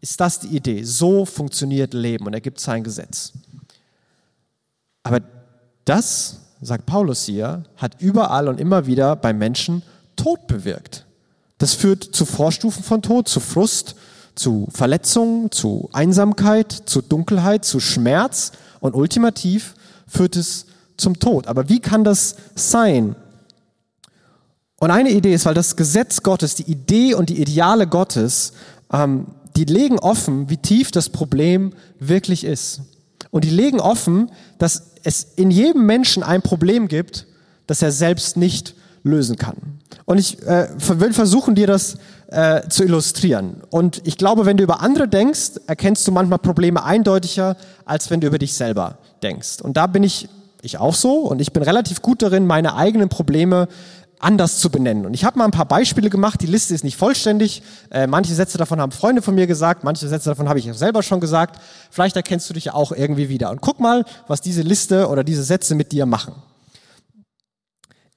ist 0.00 0.22
das 0.22 0.40
die 0.40 0.56
Idee. 0.56 0.84
So 0.84 1.26
funktioniert 1.26 1.92
Leben 1.92 2.24
und 2.24 2.32
er 2.32 2.40
gibt 2.40 2.60
sein 2.60 2.82
Gesetz. 2.82 3.34
Aber 5.02 5.20
das, 5.86 6.40
sagt 6.60 6.84
Paulus 6.84 7.24
hier, 7.24 7.64
hat 7.76 8.00
überall 8.00 8.48
und 8.48 8.60
immer 8.60 8.86
wieder 8.86 9.16
bei 9.16 9.32
Menschen 9.32 9.82
Tod 10.16 10.46
bewirkt. 10.46 11.06
Das 11.58 11.72
führt 11.72 12.04
zu 12.04 12.26
Vorstufen 12.26 12.82
von 12.82 13.00
Tod, 13.00 13.28
zu 13.28 13.40
Frust, 13.40 13.96
zu 14.34 14.68
Verletzungen, 14.72 15.50
zu 15.50 15.88
Einsamkeit, 15.92 16.70
zu 16.70 17.00
Dunkelheit, 17.00 17.64
zu 17.64 17.80
Schmerz 17.80 18.52
und 18.80 18.94
ultimativ 18.94 19.74
führt 20.06 20.36
es 20.36 20.66
zum 20.96 21.18
Tod. 21.18 21.46
Aber 21.46 21.68
wie 21.68 21.80
kann 21.80 22.04
das 22.04 22.36
sein? 22.54 23.16
Und 24.78 24.90
eine 24.90 25.10
Idee 25.10 25.34
ist, 25.34 25.46
weil 25.46 25.54
das 25.54 25.76
Gesetz 25.76 26.22
Gottes, 26.22 26.54
die 26.54 26.70
Idee 26.70 27.14
und 27.14 27.30
die 27.30 27.40
Ideale 27.40 27.86
Gottes, 27.86 28.52
ähm, 28.92 29.26
die 29.56 29.64
legen 29.64 29.98
offen, 29.98 30.50
wie 30.50 30.58
tief 30.58 30.90
das 30.90 31.08
Problem 31.08 31.72
wirklich 31.98 32.44
ist. 32.44 32.82
Und 33.36 33.44
die 33.44 33.50
legen 33.50 33.80
offen, 33.80 34.30
dass 34.56 34.92
es 35.02 35.22
in 35.36 35.50
jedem 35.50 35.84
Menschen 35.84 36.22
ein 36.22 36.40
Problem 36.40 36.88
gibt, 36.88 37.26
das 37.66 37.82
er 37.82 37.92
selbst 37.92 38.38
nicht 38.38 38.74
lösen 39.02 39.36
kann. 39.36 39.56
Und 40.06 40.16
ich 40.16 40.42
äh, 40.42 40.68
will 40.78 41.12
versuchen, 41.12 41.54
dir 41.54 41.66
das 41.66 41.98
äh, 42.28 42.66
zu 42.70 42.82
illustrieren. 42.82 43.62
Und 43.68 44.00
ich 44.04 44.16
glaube, 44.16 44.46
wenn 44.46 44.56
du 44.56 44.62
über 44.62 44.80
andere 44.80 45.06
denkst, 45.06 45.60
erkennst 45.66 46.08
du 46.08 46.12
manchmal 46.12 46.38
Probleme 46.38 46.82
eindeutiger, 46.82 47.58
als 47.84 48.08
wenn 48.08 48.22
du 48.22 48.26
über 48.28 48.38
dich 48.38 48.54
selber 48.54 48.96
denkst. 49.22 49.60
Und 49.60 49.76
da 49.76 49.86
bin 49.86 50.02
ich, 50.02 50.30
ich 50.62 50.78
auch 50.78 50.94
so, 50.94 51.18
und 51.18 51.42
ich 51.42 51.52
bin 51.52 51.62
relativ 51.62 52.00
gut 52.00 52.22
darin, 52.22 52.46
meine 52.46 52.74
eigenen 52.74 53.10
Probleme 53.10 53.68
anders 54.26 54.58
zu 54.58 54.70
benennen. 54.70 55.06
Und 55.06 55.14
ich 55.14 55.24
habe 55.24 55.38
mal 55.38 55.44
ein 55.44 55.52
paar 55.52 55.66
Beispiele 55.68 56.10
gemacht. 56.10 56.40
Die 56.42 56.46
Liste 56.46 56.74
ist 56.74 56.82
nicht 56.82 56.96
vollständig. 56.96 57.62
Äh, 57.90 58.08
manche 58.08 58.34
Sätze 58.34 58.58
davon 58.58 58.80
haben 58.80 58.90
Freunde 58.90 59.22
von 59.22 59.36
mir 59.36 59.46
gesagt, 59.46 59.84
manche 59.84 60.08
Sätze 60.08 60.30
davon 60.30 60.48
habe 60.48 60.58
ich 60.58 60.68
selber 60.72 61.04
schon 61.04 61.20
gesagt. 61.20 61.60
Vielleicht 61.92 62.16
erkennst 62.16 62.50
du 62.50 62.54
dich 62.54 62.64
ja 62.64 62.74
auch 62.74 62.90
irgendwie 62.90 63.28
wieder. 63.28 63.50
Und 63.50 63.60
guck 63.60 63.78
mal, 63.78 64.04
was 64.26 64.40
diese 64.40 64.62
Liste 64.62 65.08
oder 65.08 65.22
diese 65.22 65.44
Sätze 65.44 65.76
mit 65.76 65.92
dir 65.92 66.06
machen. 66.06 66.34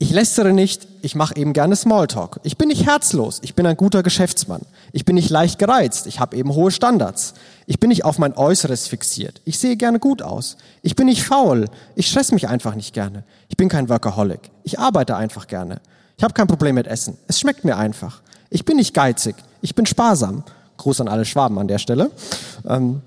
Ich 0.02 0.12
lästere 0.12 0.54
nicht, 0.54 0.88
ich 1.02 1.14
mache 1.14 1.36
eben 1.36 1.52
gerne 1.52 1.76
Smalltalk. 1.76 2.40
Ich 2.44 2.58
bin 2.58 2.70
nicht 2.70 2.86
herzlos, 2.86 3.40
ich 3.44 3.54
bin 3.54 3.66
ein 3.66 3.76
guter 3.76 4.02
Geschäftsmann. 4.02 4.62
Ich 4.94 5.04
bin 5.04 5.16
nicht 5.16 5.30
leicht 5.30 5.60
gereizt, 5.60 6.08
ich 6.08 6.22
habe 6.22 6.38
eben 6.38 6.54
hohe 6.56 6.72
Standards. 6.72 7.34
Ich 7.66 7.82
bin 7.82 7.90
nicht 7.90 8.06
auf 8.06 8.18
mein 8.18 8.36
Äußeres 8.36 8.88
fixiert. 8.88 9.42
Ich 9.44 9.60
sehe 9.60 9.76
gerne 9.76 10.00
gut 10.00 10.22
aus. 10.22 10.56
Ich 10.84 10.96
bin 10.96 11.08
nicht 11.08 11.24
faul, 11.24 11.66
ich 11.96 12.08
stress 12.08 12.32
mich 12.32 12.48
einfach 12.48 12.76
nicht 12.76 12.94
gerne. 12.94 13.26
Ich 13.50 13.58
bin 13.58 13.68
kein 13.68 13.90
Workaholic. 13.90 14.50
Ich 14.64 14.80
arbeite 14.80 15.18
einfach 15.18 15.48
gerne. 15.48 15.82
Ich 16.20 16.24
habe 16.26 16.34
kein 16.34 16.48
Problem 16.48 16.76
mit 16.76 16.86
Essen. 16.86 17.18
Es 17.28 17.40
schmeckt 17.40 17.64
mir 17.64 17.78
einfach. 17.78 18.20
Ich 18.50 18.66
bin 18.66 18.76
nicht 18.76 18.94
geizig, 18.94 19.38
ich 19.62 19.74
bin 19.74 19.86
sparsam. 19.86 20.44
Gruß 20.76 21.00
an 21.00 21.08
alle 21.08 21.24
Schwaben 21.24 21.58
an 21.58 21.70
der 21.70 21.78
Stelle. 21.78 22.12
Ähm, 22.68 23.02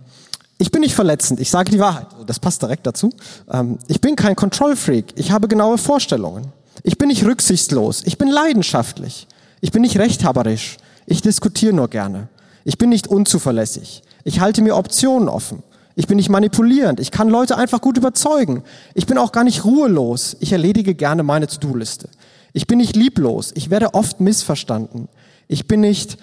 ich 0.56 0.70
bin 0.70 0.80
nicht 0.80 0.94
verletzend, 0.94 1.38
ich 1.38 1.50
sage 1.50 1.70
die 1.70 1.78
Wahrheit. 1.78 2.06
Das 2.26 2.40
passt 2.40 2.62
direkt 2.62 2.86
dazu. 2.86 3.10
Ähm, 3.52 3.78
ich 3.86 4.00
bin 4.00 4.16
kein 4.16 4.34
Control 4.34 4.76
Freak, 4.76 5.12
ich 5.16 5.30
habe 5.30 5.46
genaue 5.46 5.76
Vorstellungen. 5.76 6.52
Ich 6.84 6.96
bin 6.96 7.08
nicht 7.08 7.22
rücksichtslos, 7.26 8.02
ich 8.06 8.16
bin 8.16 8.28
leidenschaftlich. 8.28 9.26
Ich 9.60 9.72
bin 9.72 9.82
nicht 9.82 9.98
rechthaberisch, 9.98 10.78
ich 11.04 11.20
diskutiere 11.20 11.74
nur 11.74 11.88
gerne. 11.88 12.28
Ich 12.64 12.78
bin 12.78 12.88
nicht 12.88 13.08
unzuverlässig. 13.08 14.02
Ich 14.24 14.40
halte 14.40 14.62
mir 14.62 14.74
Optionen 14.74 15.28
offen. 15.28 15.62
Ich 15.96 16.06
bin 16.06 16.16
nicht 16.16 16.30
manipulierend. 16.30 16.98
Ich 16.98 17.10
kann 17.10 17.28
Leute 17.28 17.58
einfach 17.58 17.82
gut 17.82 17.98
überzeugen. 17.98 18.62
Ich 18.94 19.04
bin 19.04 19.18
auch 19.18 19.32
gar 19.32 19.44
nicht 19.44 19.66
ruhelos. 19.66 20.34
Ich 20.40 20.52
erledige 20.52 20.94
gerne 20.94 21.22
meine 21.22 21.46
To-Do-Liste. 21.46 22.08
Ich 22.52 22.66
bin 22.66 22.78
nicht 22.78 22.96
lieblos. 22.96 23.52
Ich 23.54 23.70
werde 23.70 23.94
oft 23.94 24.20
missverstanden. 24.20 25.08
Ich 25.48 25.66
bin 25.66 25.80
nicht, 25.80 26.18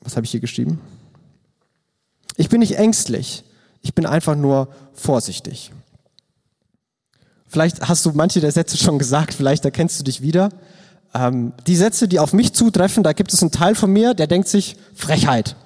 was 0.00 0.16
habe 0.16 0.24
ich 0.24 0.30
hier 0.30 0.40
geschrieben? 0.40 0.80
Ich 2.36 2.48
bin 2.48 2.60
nicht 2.60 2.78
ängstlich. 2.78 3.44
Ich 3.82 3.94
bin 3.94 4.06
einfach 4.06 4.36
nur 4.36 4.68
vorsichtig. 4.92 5.72
Vielleicht 7.46 7.88
hast 7.88 8.04
du 8.04 8.12
manche 8.12 8.40
der 8.40 8.52
Sätze 8.52 8.76
schon 8.76 8.98
gesagt, 8.98 9.32
vielleicht 9.32 9.64
erkennst 9.64 9.98
du 10.00 10.04
dich 10.04 10.20
wieder. 10.20 10.50
Ähm, 11.14 11.52
die 11.66 11.76
Sätze, 11.76 12.08
die 12.08 12.18
auf 12.18 12.32
mich 12.32 12.52
zutreffen, 12.52 13.02
da 13.02 13.12
gibt 13.12 13.32
es 13.32 13.40
einen 13.40 13.52
Teil 13.52 13.74
von 13.74 13.92
mir, 13.92 14.14
der 14.14 14.26
denkt 14.26 14.48
sich, 14.48 14.76
Frechheit. 14.94 15.56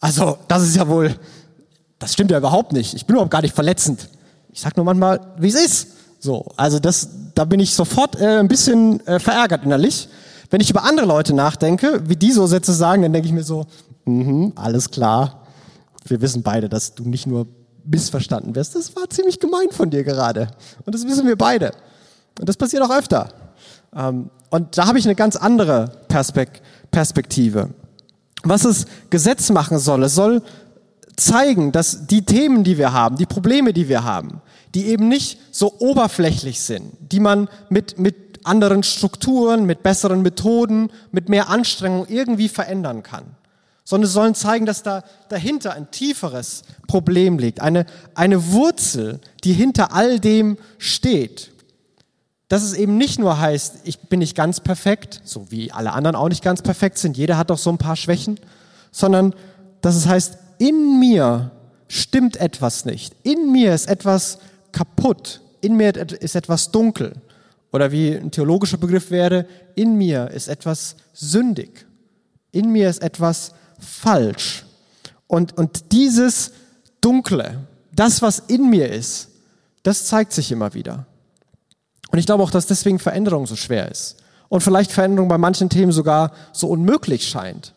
Also, 0.00 0.38
das 0.48 0.62
ist 0.62 0.76
ja 0.76 0.88
wohl, 0.88 1.14
das 1.98 2.14
stimmt 2.14 2.30
ja 2.30 2.38
überhaupt 2.38 2.72
nicht. 2.72 2.94
Ich 2.94 3.06
bin 3.06 3.14
überhaupt 3.14 3.30
gar 3.30 3.42
nicht 3.42 3.54
verletzend. 3.54 4.08
Ich 4.52 4.60
sag 4.60 4.76
nur 4.76 4.84
manchmal, 4.84 5.20
wie 5.38 5.48
es 5.48 5.54
ist. 5.54 5.88
So, 6.18 6.52
also 6.56 6.78
das, 6.78 7.08
da 7.40 7.46
bin 7.46 7.58
ich 7.58 7.74
sofort 7.74 8.20
äh, 8.20 8.38
ein 8.38 8.48
bisschen 8.48 9.00
äh, 9.06 9.18
verärgert 9.18 9.64
innerlich. 9.64 10.10
Wenn 10.50 10.60
ich 10.60 10.68
über 10.68 10.84
andere 10.84 11.06
Leute 11.06 11.34
nachdenke, 11.34 12.02
wie 12.06 12.16
die 12.16 12.32
so 12.32 12.46
Sätze 12.46 12.74
sagen, 12.74 13.00
dann 13.00 13.14
denke 13.14 13.28
ich 13.28 13.32
mir 13.32 13.44
so, 13.44 13.64
mh, 14.04 14.52
alles 14.56 14.90
klar. 14.90 15.46
Wir 16.04 16.20
wissen 16.20 16.42
beide, 16.42 16.68
dass 16.68 16.94
du 16.94 17.08
nicht 17.08 17.26
nur 17.26 17.46
missverstanden 17.86 18.54
wirst. 18.54 18.74
Das 18.74 18.94
war 18.94 19.08
ziemlich 19.08 19.40
gemein 19.40 19.70
von 19.70 19.88
dir 19.88 20.04
gerade. 20.04 20.48
Und 20.84 20.94
das 20.94 21.06
wissen 21.06 21.26
wir 21.26 21.36
beide. 21.36 21.72
Und 22.38 22.46
das 22.46 22.58
passiert 22.58 22.82
auch 22.82 22.90
öfter. 22.90 23.30
Ähm, 23.96 24.28
und 24.50 24.76
da 24.76 24.86
habe 24.86 24.98
ich 24.98 25.06
eine 25.06 25.14
ganz 25.14 25.36
andere 25.36 25.92
Perspektive. 26.90 27.70
Was 28.42 28.64
das 28.64 28.84
Gesetz 29.08 29.48
machen 29.48 29.78
soll, 29.78 30.02
es 30.02 30.14
soll 30.14 30.42
zeigen, 31.20 31.72
dass 31.72 32.06
die 32.06 32.24
Themen, 32.24 32.64
die 32.64 32.78
wir 32.78 32.92
haben, 32.92 33.16
die 33.16 33.26
Probleme, 33.26 33.72
die 33.72 33.88
wir 33.88 34.04
haben, 34.04 34.40
die 34.74 34.86
eben 34.86 35.08
nicht 35.08 35.38
so 35.50 35.74
oberflächlich 35.78 36.60
sind, 36.60 36.92
die 37.00 37.20
man 37.20 37.48
mit, 37.68 37.98
mit 37.98 38.40
anderen 38.44 38.82
Strukturen, 38.82 39.66
mit 39.66 39.82
besseren 39.82 40.22
Methoden, 40.22 40.90
mit 41.12 41.28
mehr 41.28 41.48
Anstrengung 41.48 42.06
irgendwie 42.08 42.48
verändern 42.48 43.02
kann 43.02 43.36
sondern 43.90 44.08
sollen 44.08 44.34
zeigen, 44.36 44.66
dass 44.66 44.84
da 44.84 45.02
dahinter 45.30 45.72
ein 45.72 45.90
tieferes 45.90 46.62
Problem 46.86 47.40
liegt, 47.40 47.60
eine, 47.60 47.86
eine 48.14 48.52
Wurzel, 48.52 49.20
die 49.42 49.52
hinter 49.52 49.92
all 49.92 50.20
dem 50.20 50.58
steht. 50.78 51.50
Dass 52.46 52.62
es 52.62 52.74
eben 52.74 52.96
nicht 52.96 53.18
nur 53.18 53.40
heißt, 53.40 53.78
ich 53.82 53.98
bin 53.98 54.20
nicht 54.20 54.36
ganz 54.36 54.60
perfekt, 54.60 55.20
so 55.24 55.50
wie 55.50 55.72
alle 55.72 55.92
anderen 55.92 56.14
auch 56.14 56.28
nicht 56.28 56.44
ganz 56.44 56.62
perfekt 56.62 56.98
sind, 56.98 57.16
jeder 57.16 57.36
hat 57.36 57.50
doch 57.50 57.58
so 57.58 57.68
ein 57.68 57.78
paar 57.78 57.96
Schwächen, 57.96 58.38
sondern 58.92 59.34
dass 59.80 59.96
es 59.96 60.06
heißt, 60.06 60.38
in 60.60 61.00
mir 61.00 61.50
stimmt 61.88 62.36
etwas 62.36 62.84
nicht, 62.84 63.16
in 63.22 63.50
mir 63.50 63.74
ist 63.74 63.88
etwas 63.88 64.38
kaputt, 64.72 65.40
in 65.62 65.76
mir 65.76 65.96
ist 65.96 66.36
etwas 66.36 66.70
dunkel. 66.70 67.14
Oder 67.72 67.90
wie 67.92 68.14
ein 68.14 68.30
theologischer 68.30 68.76
Begriff 68.76 69.10
wäre, 69.10 69.46
in 69.74 69.96
mir 69.96 70.30
ist 70.30 70.48
etwas 70.48 70.96
sündig, 71.14 71.86
in 72.52 72.70
mir 72.70 72.90
ist 72.90 73.02
etwas 73.02 73.52
falsch. 73.78 74.66
Und, 75.26 75.56
und 75.56 75.92
dieses 75.92 76.52
Dunkle, 77.00 77.66
das, 77.92 78.20
was 78.20 78.40
in 78.40 78.68
mir 78.68 78.90
ist, 78.90 79.28
das 79.82 80.06
zeigt 80.06 80.32
sich 80.32 80.52
immer 80.52 80.74
wieder. 80.74 81.06
Und 82.10 82.18
ich 82.18 82.26
glaube 82.26 82.42
auch, 82.42 82.50
dass 82.50 82.66
deswegen 82.66 82.98
Veränderung 82.98 83.46
so 83.46 83.56
schwer 83.56 83.90
ist. 83.90 84.16
Und 84.50 84.62
vielleicht 84.62 84.92
Veränderung 84.92 85.28
bei 85.28 85.38
manchen 85.38 85.70
Themen 85.70 85.92
sogar 85.92 86.32
so 86.52 86.68
unmöglich 86.68 87.26
scheint. 87.26 87.72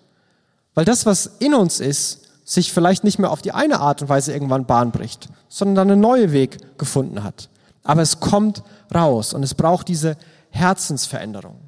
Weil 0.73 0.85
das, 0.85 1.05
was 1.05 1.27
in 1.39 1.53
uns 1.53 1.79
ist, 1.79 2.22
sich 2.43 2.73
vielleicht 2.73 3.03
nicht 3.03 3.19
mehr 3.19 3.31
auf 3.31 3.41
die 3.41 3.51
eine 3.51 3.79
Art 3.79 4.01
und 4.01 4.09
Weise 4.09 4.33
irgendwann 4.33 4.65
Bahn 4.65 4.91
bricht, 4.91 5.29
sondern 5.47 5.75
dann 5.75 5.91
einen 5.91 6.01
neuen 6.01 6.31
Weg 6.31 6.77
gefunden 6.77 7.23
hat. 7.23 7.49
Aber 7.83 8.01
es 8.01 8.19
kommt 8.19 8.63
raus 8.93 9.33
und 9.33 9.43
es 9.43 9.53
braucht 9.53 9.87
diese 9.87 10.17
Herzensveränderung. 10.49 11.59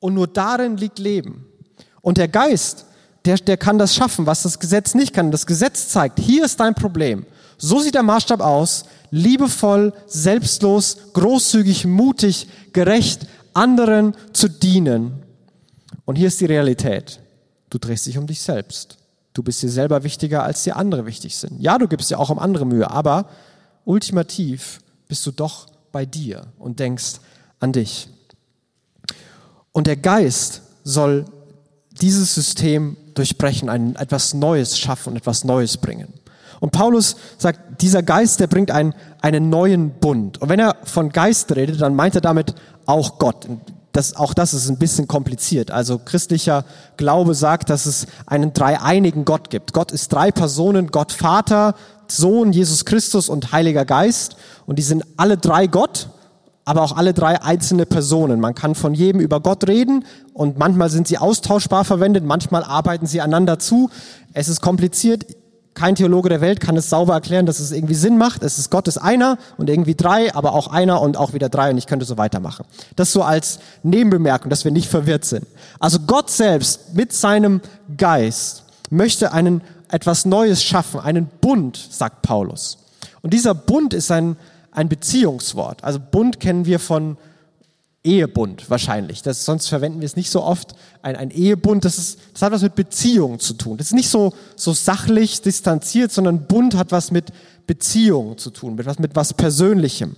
Und 0.00 0.14
nur 0.14 0.26
darin 0.26 0.76
liegt 0.76 0.98
Leben. 0.98 1.46
Und 2.00 2.18
der 2.18 2.28
Geist, 2.28 2.86
der, 3.24 3.36
der 3.36 3.56
kann 3.56 3.78
das 3.78 3.94
schaffen, 3.94 4.26
was 4.26 4.42
das 4.42 4.58
Gesetz 4.58 4.94
nicht 4.94 5.12
kann. 5.12 5.30
Das 5.30 5.46
Gesetz 5.46 5.88
zeigt, 5.88 6.20
hier 6.20 6.44
ist 6.44 6.60
dein 6.60 6.74
Problem. 6.74 7.26
So 7.58 7.80
sieht 7.80 7.94
der 7.94 8.02
Maßstab 8.02 8.40
aus. 8.40 8.84
Liebevoll, 9.10 9.92
selbstlos, 10.06 10.98
großzügig, 11.12 11.86
mutig, 11.86 12.48
gerecht, 12.72 13.26
anderen 13.54 14.14
zu 14.32 14.48
dienen. 14.48 15.22
Und 16.04 16.16
hier 16.16 16.28
ist 16.28 16.40
die 16.40 16.46
Realität. 16.46 17.20
Du 17.70 17.78
drehst 17.78 18.06
dich 18.06 18.18
um 18.18 18.26
dich 18.26 18.40
selbst. 18.40 18.98
Du 19.36 19.42
bist 19.42 19.62
dir 19.62 19.68
selber 19.68 20.02
wichtiger, 20.02 20.44
als 20.44 20.62
dir 20.62 20.76
andere 20.76 21.04
wichtig 21.04 21.36
sind. 21.36 21.60
Ja, 21.60 21.76
du 21.76 21.88
gibst 21.88 22.10
dir 22.10 22.18
auch 22.18 22.30
um 22.30 22.38
andere 22.38 22.64
Mühe, 22.64 22.90
aber 22.90 23.28
ultimativ 23.84 24.80
bist 25.08 25.26
du 25.26 25.30
doch 25.30 25.66
bei 25.92 26.06
dir 26.06 26.46
und 26.58 26.80
denkst 26.80 27.16
an 27.60 27.72
dich. 27.74 28.08
Und 29.72 29.88
der 29.88 29.98
Geist 29.98 30.62
soll 30.84 31.26
dieses 32.00 32.34
System 32.34 32.96
durchbrechen, 33.12 33.68
ein, 33.68 33.96
etwas 33.96 34.32
Neues 34.32 34.78
schaffen 34.78 35.10
und 35.10 35.16
etwas 35.18 35.44
Neues 35.44 35.76
bringen. 35.76 36.14
Und 36.60 36.72
Paulus 36.72 37.16
sagt, 37.36 37.82
dieser 37.82 38.02
Geist, 38.02 38.40
der 38.40 38.46
bringt 38.46 38.70
einen, 38.70 38.94
einen 39.20 39.50
neuen 39.50 39.90
Bund. 39.90 40.40
Und 40.40 40.48
wenn 40.48 40.60
er 40.60 40.76
von 40.84 41.10
Geist 41.10 41.54
redet, 41.54 41.82
dann 41.82 41.94
meint 41.94 42.14
er 42.14 42.22
damit 42.22 42.54
auch 42.86 43.18
Gott. 43.18 43.46
Das, 43.96 44.14
auch 44.14 44.34
das 44.34 44.52
ist 44.52 44.68
ein 44.68 44.76
bisschen 44.76 45.08
kompliziert. 45.08 45.70
Also 45.70 45.98
christlicher 45.98 46.66
Glaube 46.98 47.34
sagt, 47.34 47.70
dass 47.70 47.86
es 47.86 48.06
einen 48.26 48.52
dreieinigen 48.52 49.24
Gott 49.24 49.48
gibt. 49.48 49.72
Gott 49.72 49.90
ist 49.90 50.12
drei 50.12 50.30
Personen, 50.30 50.88
Gott 50.88 51.12
Vater, 51.12 51.74
Sohn, 52.06 52.52
Jesus 52.52 52.84
Christus 52.84 53.30
und 53.30 53.52
Heiliger 53.52 53.86
Geist. 53.86 54.36
Und 54.66 54.78
die 54.78 54.82
sind 54.82 55.02
alle 55.16 55.38
drei 55.38 55.66
Gott 55.66 56.10
aber 56.68 56.82
auch 56.82 56.96
alle 56.96 57.14
drei 57.14 57.40
einzelne 57.40 57.86
Personen. 57.86 58.40
Man 58.40 58.56
kann 58.56 58.74
von 58.74 58.92
jedem 58.92 59.20
über 59.20 59.40
Gott 59.40 59.68
reden 59.68 60.04
und 60.34 60.58
manchmal 60.58 60.90
sind 60.90 61.06
sie 61.06 61.16
austauschbar 61.16 61.84
verwendet, 61.84 62.24
manchmal 62.24 62.64
arbeiten 62.64 63.06
sie 63.06 63.20
einander 63.20 63.60
zu. 63.60 63.88
Es 64.32 64.48
ist 64.48 64.60
kompliziert. 64.62 65.24
Kein 65.76 65.94
Theologe 65.94 66.30
der 66.30 66.40
Welt 66.40 66.60
kann 66.60 66.74
es 66.78 66.88
sauber 66.88 67.12
erklären, 67.12 67.44
dass 67.44 67.60
es 67.60 67.70
irgendwie 67.70 67.94
Sinn 67.94 68.16
macht. 68.16 68.42
Es 68.42 68.58
ist 68.58 68.70
Gott 68.70 68.88
ist 68.88 68.96
einer 68.96 69.36
und 69.58 69.68
irgendwie 69.68 69.94
drei, 69.94 70.34
aber 70.34 70.54
auch 70.54 70.68
einer 70.68 71.02
und 71.02 71.18
auch 71.18 71.34
wieder 71.34 71.50
drei 71.50 71.70
und 71.70 71.76
ich 71.76 71.86
könnte 71.86 72.06
so 72.06 72.16
weitermachen. 72.16 72.64
Das 72.96 73.12
so 73.12 73.22
als 73.22 73.58
Nebenbemerkung, 73.82 74.48
dass 74.48 74.64
wir 74.64 74.72
nicht 74.72 74.88
verwirrt 74.88 75.26
sind. 75.26 75.46
Also 75.78 76.00
Gott 76.00 76.30
selbst 76.30 76.94
mit 76.94 77.12
seinem 77.12 77.60
Geist 77.98 78.64
möchte 78.88 79.34
einen 79.34 79.60
etwas 79.90 80.24
Neues 80.24 80.64
schaffen, 80.64 80.98
einen 80.98 81.26
Bund, 81.42 81.76
sagt 81.90 82.22
Paulus. 82.22 82.78
Und 83.20 83.34
dieser 83.34 83.54
Bund 83.54 83.92
ist 83.92 84.10
ein, 84.10 84.36
ein 84.72 84.88
Beziehungswort. 84.88 85.84
Also 85.84 86.00
Bund 86.00 86.40
kennen 86.40 86.64
wir 86.64 86.78
von 86.78 87.18
Ehebund 88.06 88.70
wahrscheinlich. 88.70 89.22
Das, 89.22 89.44
sonst 89.44 89.68
verwenden 89.68 90.00
wir 90.00 90.06
es 90.06 90.16
nicht 90.16 90.30
so 90.30 90.42
oft. 90.42 90.74
Ein, 91.02 91.16
ein 91.16 91.30
Ehebund, 91.30 91.84
das, 91.84 91.98
ist, 91.98 92.18
das 92.32 92.42
hat 92.42 92.52
was 92.52 92.62
mit 92.62 92.74
Beziehung 92.74 93.38
zu 93.38 93.54
tun. 93.54 93.76
Das 93.76 93.88
ist 93.88 93.94
nicht 93.94 94.08
so, 94.08 94.32
so 94.54 94.72
sachlich 94.72 95.42
distanziert, 95.42 96.12
sondern 96.12 96.46
Bund 96.46 96.76
hat 96.76 96.92
was 96.92 97.10
mit 97.10 97.26
Beziehung 97.66 98.38
zu 98.38 98.50
tun, 98.50 98.76
mit 98.76 98.86
was, 98.86 98.98
mit 98.98 99.14
was 99.14 99.34
Persönlichem. 99.34 100.16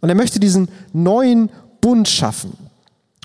Und 0.00 0.08
er 0.08 0.14
möchte 0.14 0.38
diesen 0.38 0.68
neuen 0.92 1.50
Bund 1.80 2.08
schaffen. 2.08 2.52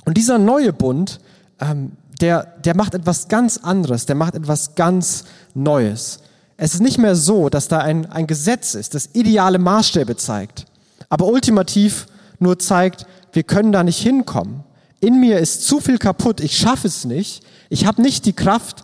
Und 0.05 0.17
dieser 0.17 0.37
neue 0.37 0.73
Bund 0.73 1.19
ähm, 1.59 1.91
der, 2.21 2.43
der 2.63 2.75
macht 2.75 2.93
etwas 2.93 3.27
ganz 3.27 3.57
anderes, 3.57 4.05
der 4.05 4.15
macht 4.15 4.35
etwas 4.35 4.75
ganz 4.75 5.25
Neues. 5.53 6.19
Es 6.57 6.73
ist 6.73 6.81
nicht 6.81 6.97
mehr 6.97 7.15
so, 7.15 7.49
dass 7.49 7.67
da 7.67 7.79
ein, 7.79 8.09
ein 8.11 8.27
Gesetz 8.27 8.75
ist, 8.75 8.93
das 8.93 9.09
ideale 9.13 9.59
Maßstäbe 9.59 10.15
zeigt, 10.15 10.65
aber 11.09 11.27
ultimativ 11.27 12.07
nur 12.39 12.59
zeigt, 12.59 13.05
wir 13.35 13.43
können 13.43 13.71
da 13.71 13.83
nicht 13.83 14.01
hinkommen. 14.01 14.63
In 15.01 15.19
mir 15.19 15.39
ist 15.39 15.65
zu 15.67 15.79
viel 15.79 15.97
kaputt, 15.97 16.39
ich 16.39 16.57
schaffe 16.57 16.87
es 16.87 17.05
nicht, 17.05 17.43
ich 17.69 17.85
habe 17.85 18.01
nicht 18.01 18.25
die 18.25 18.33
Kraft, 18.33 18.83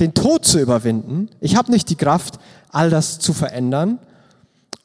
den 0.00 0.12
Tod 0.14 0.44
zu 0.44 0.58
überwinden, 0.58 1.28
ich 1.40 1.56
habe 1.56 1.70
nicht 1.70 1.88
die 1.88 1.96
Kraft, 1.96 2.38
all 2.70 2.90
das 2.90 3.20
zu 3.20 3.32
verändern 3.32 3.98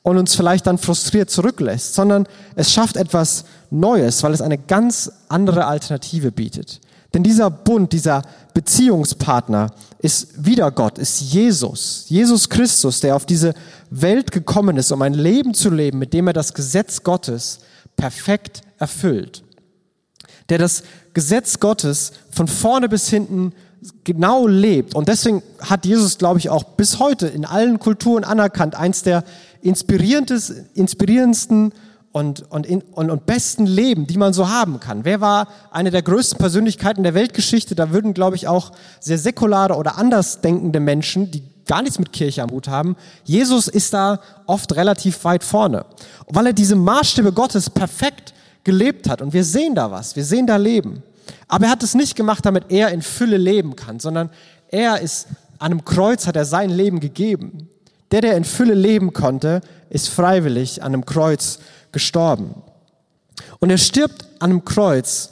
und 0.04 0.18
uns 0.18 0.36
vielleicht 0.36 0.68
dann 0.68 0.78
frustriert 0.78 1.32
zurücklässt, 1.32 1.96
sondern 1.96 2.28
es 2.56 2.72
schafft 2.72 2.96
etwas 2.96 3.46
Neues, 3.72 4.22
weil 4.24 4.34
es 4.34 4.42
eine 4.42 4.58
ganz 4.58 5.12
andere 5.30 5.66
Alternative 5.66 6.32
bietet. 6.32 6.80
Denn 7.14 7.24
dieser 7.24 7.50
Bund, 7.50 7.94
dieser 7.94 8.22
Beziehungspartner 8.54 9.72
ist 10.00 10.46
wieder 10.46 10.72
Gott, 10.72 11.00
ist 11.00 11.22
Jesus. 11.22 12.06
Jesus 12.10 12.50
Christus, 12.50 13.00
der 13.00 13.16
auf 13.16 13.26
diese 13.26 13.54
Welt 13.90 14.32
gekommen 14.32 14.78
ist, 14.78 14.92
um 14.92 15.02
ein 15.02 15.14
Leben 15.14 15.54
zu 15.54 15.70
leben, 15.70 15.98
mit 15.98 16.14
dem 16.14 16.28
er 16.28 16.34
das 16.34 16.54
Gesetz 16.54 17.04
Gottes 17.04 17.60
perfekt 17.96 18.62
erfüllt. 18.80 19.44
Der 20.50 20.58
das 20.58 20.84
Gesetz 21.14 21.60
Gottes 21.60 22.14
von 22.32 22.48
vorne 22.48 22.90
bis 22.90 23.10
hinten 23.10 23.54
genau 24.04 24.48
lebt. 24.48 24.96
Und 24.96 25.08
deswegen 25.08 25.44
hat 25.62 25.86
Jesus, 25.86 26.18
glaube 26.18 26.40
ich, 26.40 26.50
auch 26.50 26.64
bis 26.64 27.00
heute 27.00 27.28
in 27.28 27.46
allen 27.46 27.80
Kulturen 27.80 28.24
anerkannt, 28.24 28.76
eins 28.76 29.04
der 29.04 29.24
inspirierendsten 29.62 31.74
und, 32.12 32.52
und, 32.52 32.68
und, 32.68 33.12
und 33.12 33.26
besten 33.26 33.66
Leben, 33.66 34.08
die 34.08 34.18
man 34.18 34.34
so 34.34 34.50
haben 34.50 34.80
kann. 34.80 35.06
Wer 35.06 35.22
war 35.22 35.48
eine 35.72 35.92
der 35.92 36.02
größten 36.02 36.38
Persönlichkeiten 36.38 37.04
der 37.04 37.14
Weltgeschichte? 37.14 37.76
Da 37.76 37.92
würden, 37.92 38.14
glaube 38.14 38.36
ich, 38.36 38.48
auch 38.48 38.72
sehr 39.00 39.18
säkulare 39.18 39.76
oder 39.76 39.98
andersdenkende 39.98 40.80
Menschen, 40.80 41.32
die 41.32 41.44
gar 41.68 41.82
nichts 41.82 42.00
mit 42.00 42.14
Kirche 42.14 42.42
am 42.42 42.50
Hut 42.50 42.68
haben. 42.68 42.96
Jesus 43.26 43.68
ist 43.68 43.94
da 43.94 44.20
oft 44.46 44.76
relativ 44.76 45.24
weit 45.26 45.44
vorne, 45.44 45.86
weil 46.28 46.48
er 46.48 46.54
diese 46.54 46.76
Maßstäbe 46.76 47.34
Gottes 47.34 47.70
perfekt 47.70 48.34
gelebt 48.68 49.10
hat. 49.10 49.22
Und 49.22 49.32
wir 49.32 49.46
sehen 49.46 49.76
da 49.76 49.90
was, 49.90 50.18
wir 50.18 50.26
sehen 50.26 50.46
da 50.46 50.58
Leben. 50.58 51.02
Aber 51.48 51.66
er 51.66 51.72
hat 51.72 51.84
es 51.84 51.96
nicht 51.96 52.16
gemacht, 52.16 52.46
damit 52.46 52.66
er 52.70 52.90
in 52.90 53.02
Fülle 53.02 53.38
leben 53.38 53.78
kann, 53.78 54.00
sondern 54.00 54.30
er 54.70 55.00
ist 55.00 55.28
an 55.58 55.72
einem 55.72 55.86
Kreuz, 55.86 56.28
hat 56.28 56.36
er 56.36 56.44
sein 56.44 56.70
Leben 56.70 57.00
gegeben. 57.00 57.70
Der, 58.12 58.20
der 58.20 58.36
in 58.36 58.44
Fülle 58.44 58.74
leben 58.74 59.14
konnte, 59.14 59.62
ist 59.90 60.10
freiwillig 60.10 60.84
an 60.84 60.94
einem 60.94 61.06
Kreuz 61.06 61.60
gestorben. 61.94 62.56
Und 63.60 63.70
er 63.70 63.78
stirbt 63.78 64.26
an 64.40 64.52
einem 64.52 64.66
Kreuz, 64.66 65.30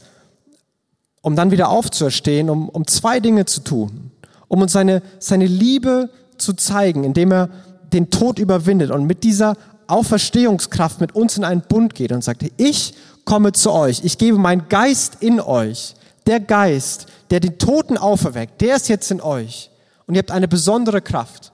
um 1.21 1.35
dann 1.35 1.51
wieder 1.51 1.67
aufzuerstehen, 1.67 2.49
um, 2.49 2.69
um 2.69 2.87
zwei 2.87 3.19
Dinge 3.19 3.45
zu 3.45 3.61
tun. 3.61 4.11
Um 4.47 4.61
uns 4.61 4.71
seine, 4.71 5.01
seine 5.19 5.47
Liebe 5.47 6.09
zu 6.37 6.53
zeigen, 6.53 7.03
indem 7.03 7.33
er 7.33 7.49
den 7.91 8.09
Tod 8.09 8.39
überwindet 8.39 8.91
und 8.91 9.05
mit 9.05 9.23
dieser 9.23 9.57
Auferstehungskraft 9.87 11.01
mit 11.01 11.15
uns 11.15 11.37
in 11.37 11.43
einen 11.43 11.61
Bund 11.61 11.95
geht 11.95 12.13
und 12.13 12.23
sagt, 12.23 12.45
ich 12.57 12.95
komme 13.25 13.51
zu 13.51 13.71
euch, 13.71 14.03
ich 14.03 14.17
gebe 14.17 14.37
meinen 14.37 14.69
Geist 14.69 15.17
in 15.19 15.41
euch. 15.41 15.95
Der 16.27 16.39
Geist, 16.39 17.07
der 17.29 17.39
den 17.39 17.57
Toten 17.57 17.97
auferweckt, 17.97 18.61
der 18.61 18.75
ist 18.75 18.87
jetzt 18.87 19.11
in 19.11 19.21
euch. 19.21 19.69
Und 20.07 20.15
ihr 20.15 20.19
habt 20.19 20.31
eine 20.31 20.47
besondere 20.47 21.01
Kraft, 21.01 21.51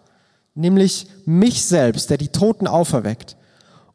nämlich 0.55 1.07
mich 1.25 1.65
selbst, 1.65 2.09
der 2.09 2.17
die 2.17 2.29
Toten 2.29 2.67
auferweckt. 2.67 3.35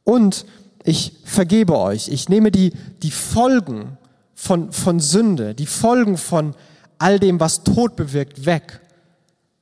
Und 0.04 0.46
ich 0.84 1.14
vergebe 1.24 1.78
euch. 1.78 2.08
Ich 2.08 2.28
nehme 2.28 2.50
die, 2.50 2.72
die 3.02 3.10
Folgen 3.10 3.98
von, 4.34 4.72
von 4.72 5.00
Sünde, 5.00 5.54
die 5.54 5.66
Folgen 5.66 6.16
von 6.16 6.54
all 6.98 7.18
dem, 7.18 7.40
was 7.40 7.64
Tod 7.64 7.96
bewirkt, 7.96 8.46
weg. 8.46 8.80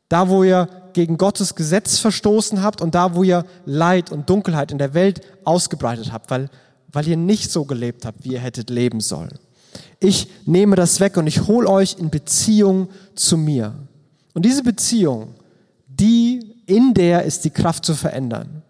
Da, 0.09 0.29
wo 0.29 0.45
ihr 0.45 0.69
gegen 0.93 1.17
Gottes 1.17 1.55
Gesetz 1.55 1.99
verstoßen 1.99 2.63
habt 2.63 2.81
und 2.81 2.95
da, 2.95 3.15
wo 3.15 3.23
ihr 3.23 3.45
Leid 3.65 4.13
und 4.13 4.31
Dunkelheit 4.31 4.71
in 4.71 4.79
der 4.79 4.95
Welt 4.95 5.23
ausgebreitet 5.45 6.13
habt, 6.13 6.31
weil, 6.31 6.51
weil 6.95 7.09
ihr 7.09 7.17
nicht 7.17 7.51
so 7.51 7.65
gelebt 7.65 8.07
habt, 8.07 8.25
wie 8.25 8.33
ihr 8.33 8.41
hättet 8.41 8.71
leben 8.71 9.01
sollen. 9.01 9.39
Ich 10.01 10.29
nehme 10.47 10.77
das 10.77 11.01
weg 11.01 11.17
und 11.17 11.27
ich 11.27 11.47
hole 11.47 11.69
euch 11.69 11.97
in 11.99 12.11
Beziehung 12.11 12.89
zu 13.15 13.37
mir. 13.37 13.75
Und 14.35 14.45
diese 14.45 14.63
Beziehung, 14.63 15.35
die, 15.87 16.55
in 16.67 16.95
der 16.95 17.25
ist 17.25 17.45
die 17.45 17.51
Kraft 17.51 17.85
zu 17.85 17.95
verändern. 17.95 18.63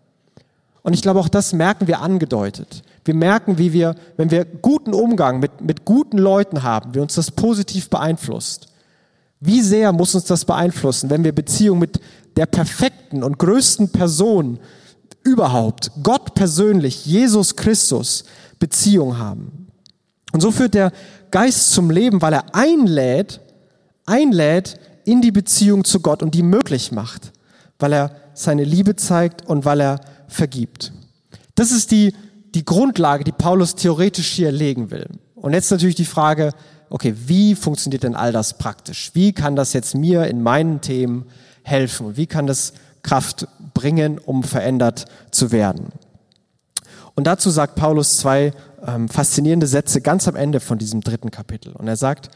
Und 0.83 0.93
ich 0.93 1.03
glaube, 1.03 1.21
auch 1.21 1.29
das 1.29 1.53
merken 1.53 1.87
wir 1.87 2.01
angedeutet. 2.01 2.83
Wir 3.05 3.15
merken, 3.15 3.59
wie 3.59 3.73
wir, 3.73 3.95
wenn 4.17 4.31
wir 4.31 4.45
guten 4.45 4.93
Umgang 4.93 5.41
mit, 5.41 5.61
mit 5.61 5.85
guten 5.85 6.19
Leuten 6.19 6.63
haben, 6.63 6.95
wie 6.95 7.01
uns 7.01 7.15
das 7.15 7.31
positiv 7.31 7.89
beeinflusst. 7.89 8.69
Wie 9.41 9.61
sehr 9.61 9.93
muss 9.93 10.15
uns 10.15 10.25
das 10.25 10.45
beeinflussen, 10.45 11.11
wenn 11.11 11.25
wir 11.25 11.33
Beziehung 11.33 11.79
mit 11.79 12.01
der 12.37 12.47
perfekten 12.47 13.23
und 13.23 13.39
größten 13.39 13.91
Person 13.91 14.59
überhaupt, 15.25 15.91
Gott 16.03 16.35
persönlich, 16.35 17.07
Jesus 17.07 17.57
Christus, 17.57 18.25
Beziehung 18.59 19.19
haben. 19.19 19.69
Und 20.33 20.41
so 20.41 20.51
führt 20.51 20.75
der 20.75 20.93
Geist 21.31 21.73
zum 21.73 21.91
Leben, 21.91 22.23
weil 22.23 22.33
er 22.33 22.55
einlädt, 22.55 23.41
einlädt 24.07 24.79
in 25.05 25.21
die 25.21 25.33
Beziehung 25.33 25.85
zu 25.85 26.01
Gott 26.01 26.23
und 26.23 26.35
die 26.35 26.43
möglich 26.43 26.93
macht, 26.93 27.33
weil 27.79 27.93
er 27.93 28.17
seine 28.35 28.65
Liebe 28.65 28.97
zeigt 28.97 29.47
und 29.47 29.65
weil 29.65 29.81
er 29.81 30.01
vergibt. 30.29 30.93
Das 31.55 31.73
ist 31.73 31.91
die, 31.91 32.15
die 32.55 32.65
Grundlage, 32.65 33.25
die 33.25 33.33
Paulus 33.33 33.75
theoretisch 33.75 34.29
hier 34.29 34.53
legen 34.53 34.91
will. 34.91 35.09
Und 35.35 35.53
jetzt 35.53 35.71
natürlich 35.71 35.95
die 35.95 36.05
Frage, 36.05 36.53
okay, 36.91 37.15
wie 37.27 37.55
funktioniert 37.55 38.03
denn 38.03 38.15
all 38.15 38.33
das 38.33 38.59
praktisch? 38.59 39.11
Wie 39.15 39.33
kann 39.33 39.57
das 39.57 39.73
jetzt 39.73 39.95
mir 39.95 40.27
in 40.27 40.43
meinen 40.43 40.81
Themen 40.81 41.27
helfen? 41.63 42.17
wie 42.17 42.27
kann 42.27 42.47
das 42.47 42.75
Kraft 43.05 43.47
bringen, 43.73 44.19
um 44.19 44.43
verändert 44.43 45.05
zu 45.31 45.53
werden? 45.53 45.93
Und 47.15 47.29
dazu 47.29 47.51
sagt 47.51 47.77
Paulus 47.77 48.19
zwei 48.19 48.53
ähm, 48.85 49.09
faszinierende 49.09 49.69
Sätze 49.69 50.01
ganz 50.01 50.27
am 50.27 50.35
Ende 50.35 50.59
von 50.59 50.79
diesem 50.79 51.01
dritten 51.01 51.31
Kapitel. 51.31 51.73
Und 51.73 51.87
er 51.87 51.97
sagt, 51.97 52.31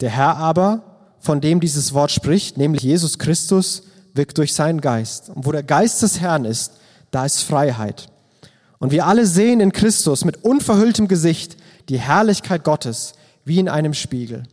der 0.00 0.10
Herr 0.10 0.36
aber, 0.36 0.82
von 1.20 1.40
dem 1.40 1.60
dieses 1.60 1.94
Wort 1.94 2.10
spricht, 2.10 2.58
nämlich 2.58 2.82
Jesus 2.82 3.18
Christus, 3.18 3.84
wirkt 4.12 4.38
durch 4.38 4.52
seinen 4.54 4.80
Geist. 4.80 5.30
Und 5.30 5.46
wo 5.46 5.52
der 5.52 5.62
Geist 5.62 6.02
des 6.02 6.20
Herrn 6.20 6.44
ist, 6.44 6.72
da 7.10 7.24
ist 7.24 7.42
Freiheit. 7.42 8.08
Und 8.78 8.90
wir 8.90 9.06
alle 9.06 9.26
sehen 9.26 9.60
in 9.60 9.72
Christus 9.72 10.24
mit 10.24 10.44
unverhülltem 10.44 11.08
Gesicht 11.08 11.56
die 11.88 11.98
Herrlichkeit 11.98 12.64
Gottes 12.64 13.14
wie 13.44 13.58
in 13.58 13.68
einem 13.68 13.94
Spiegel. 13.94 14.44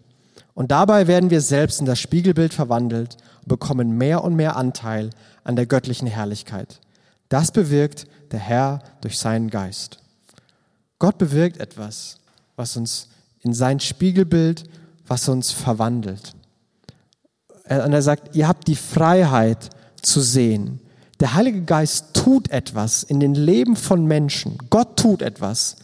Und 0.54 0.72
dabei 0.72 1.08
werden 1.08 1.30
wir 1.30 1.42
selbst 1.42 1.80
in 1.80 1.86
das 1.86 2.00
Spiegelbild 2.00 2.54
verwandelt 2.54 3.18
und 3.42 3.48
bekommen 3.48 3.98
mehr 3.98 4.24
und 4.24 4.36
mehr 4.36 4.56
Anteil 4.56 5.10
an 5.44 5.56
der 5.56 5.66
göttlichen 5.66 6.08
Herrlichkeit. 6.08 6.80
Das 7.30 7.52
bewirkt 7.52 8.08
der 8.32 8.40
Herr 8.40 8.80
durch 9.02 9.18
seinen 9.18 9.50
Geist. 9.50 10.00
Gott 11.00 11.18
bewirkt 11.18 11.58
etwas, 11.58 12.18
was 12.56 12.78
uns 12.78 13.08
in 13.40 13.54
sein 13.54 13.80
Spiegelbild, 13.80 14.66
was 15.08 15.28
uns 15.30 15.52
verwandelt. 15.52 16.34
Und 17.64 17.94
er 17.94 18.02
sagt, 18.02 18.36
ihr 18.36 18.48
habt 18.48 18.68
die 18.68 18.76
Freiheit 18.76 19.70
zu 20.02 20.22
sehen. 20.22 20.80
Der 21.20 21.34
Heilige 21.34 21.62
Geist 21.62 22.14
tut 22.14 22.50
etwas 22.50 23.04
in 23.04 23.20
den 23.20 23.36
Leben 23.36 23.76
von 23.76 24.06
Menschen. 24.06 24.58
Gott 24.70 24.98
tut 24.98 25.22
etwas, 25.22 25.78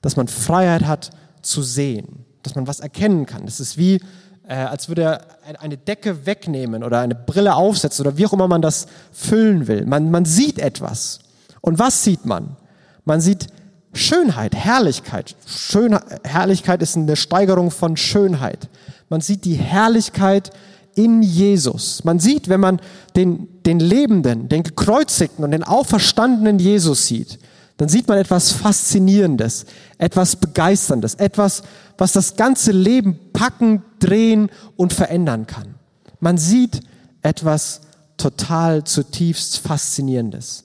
dass 0.00 0.16
man 0.16 0.28
Freiheit 0.28 0.86
hat 0.86 1.10
zu 1.42 1.62
sehen, 1.62 2.24
dass 2.42 2.54
man 2.54 2.66
was 2.66 2.80
erkennen 2.80 3.26
kann. 3.26 3.44
Das 3.44 3.60
ist 3.60 3.78
wie, 3.78 4.00
äh, 4.48 4.54
als 4.54 4.88
würde 4.88 5.02
er 5.02 5.20
eine 5.60 5.76
Decke 5.76 6.26
wegnehmen 6.26 6.82
oder 6.82 7.00
eine 7.00 7.14
Brille 7.14 7.54
aufsetzen 7.54 8.06
oder 8.06 8.16
wie 8.16 8.26
auch 8.26 8.32
immer 8.32 8.48
man 8.48 8.62
das 8.62 8.86
füllen 9.12 9.68
will. 9.68 9.84
Man, 9.84 10.10
man 10.10 10.24
sieht 10.24 10.58
etwas. 10.58 11.20
Und 11.60 11.78
was 11.78 12.02
sieht 12.02 12.24
man? 12.24 12.56
Man 13.04 13.20
sieht 13.20 13.48
Schönheit, 13.92 14.54
Herrlichkeit. 14.54 15.36
Schön, 15.46 15.98
Herrlichkeit 16.24 16.82
ist 16.82 16.96
eine 16.96 17.16
Steigerung 17.16 17.70
von 17.70 17.96
Schönheit. 17.96 18.68
Man 19.10 19.20
sieht 19.20 19.44
die 19.44 19.54
Herrlichkeit 19.54 20.50
in 20.94 21.22
Jesus. 21.22 22.04
Man 22.04 22.18
sieht, 22.18 22.48
wenn 22.48 22.60
man 22.60 22.80
den, 23.16 23.48
den 23.66 23.80
Lebenden, 23.80 24.48
den 24.48 24.62
gekreuzigten 24.62 25.44
und 25.44 25.50
den 25.50 25.62
auferstandenen 25.62 26.58
Jesus 26.58 27.06
sieht, 27.06 27.38
dann 27.78 27.88
sieht 27.88 28.08
man 28.08 28.18
etwas 28.18 28.50
Faszinierendes, 28.50 29.64
etwas 29.98 30.36
Begeisterndes, 30.36 31.14
etwas, 31.14 31.62
was 31.96 32.12
das 32.12 32.36
ganze 32.36 32.72
Leben 32.72 33.18
packen, 33.32 33.82
drehen 34.00 34.50
und 34.76 34.92
verändern 34.92 35.46
kann. 35.46 35.76
Man 36.20 36.38
sieht 36.38 36.80
etwas 37.22 37.80
total 38.16 38.82
zutiefst 38.82 39.58
Faszinierendes. 39.58 40.64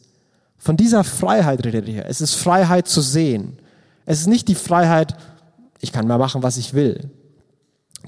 Von 0.57 0.75
dieser 0.75 1.03
Freiheit 1.03 1.63
redet 1.63 1.87
er 1.87 1.93
hier. 1.93 2.05
Es 2.07 2.19
ist 2.19 2.33
Freiheit 2.33 2.87
zu 2.87 3.01
sehen. 3.01 3.59
Es 4.07 4.21
ist 4.21 4.27
nicht 4.27 4.47
die 4.47 4.55
Freiheit, 4.55 5.15
ich 5.81 5.91
kann 5.91 6.07
mal 6.07 6.17
machen, 6.17 6.41
was 6.41 6.57
ich 6.57 6.73
will. 6.73 7.11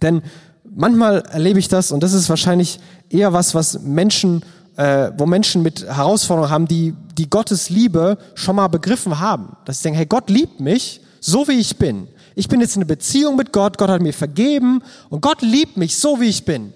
Denn 0.02 0.24
manchmal 0.64 1.20
erlebe 1.30 1.60
ich 1.60 1.68
das 1.68 1.92
und 1.92 2.02
das 2.02 2.14
ist 2.14 2.28
wahrscheinlich 2.30 2.80
eher 3.10 3.34
was, 3.34 3.54
was 3.54 3.82
Menschen, 3.82 4.42
äh, 4.78 5.12
wo 5.18 5.26
Menschen 5.26 5.64
mit 5.64 5.86
Herausforderungen 5.86 6.52
haben, 6.52 6.68
die, 6.68 6.94
die 7.18 7.30
Gottes 7.30 7.70
Liebe 7.70 8.18
schon 8.34 8.56
mal 8.56 8.68
begriffen 8.68 9.20
haben. 9.20 9.56
Dass 9.66 9.80
sie 9.80 9.84
denken, 9.84 9.98
hey, 9.98 10.06
Gott 10.06 10.30
liebt 10.30 10.60
mich, 10.60 11.02
so 11.20 11.48
wie 11.48 11.60
ich 11.60 11.78
bin. 11.78 12.08
Ich 12.36 12.50
bin 12.50 12.60
jetzt 12.60 12.76
in 12.76 12.82
einer 12.82 12.88
Beziehung 12.88 13.36
mit 13.38 13.54
Gott, 13.54 13.78
Gott 13.78 13.90
hat 13.90 14.02
mir 14.02 14.14
vergeben 14.14 14.84
und 15.10 15.22
Gott 15.22 15.42
liebt 15.42 15.78
mich 15.78 15.98
so, 15.98 16.20
wie 16.20 16.26
ich 16.26 16.44
bin. 16.44 16.74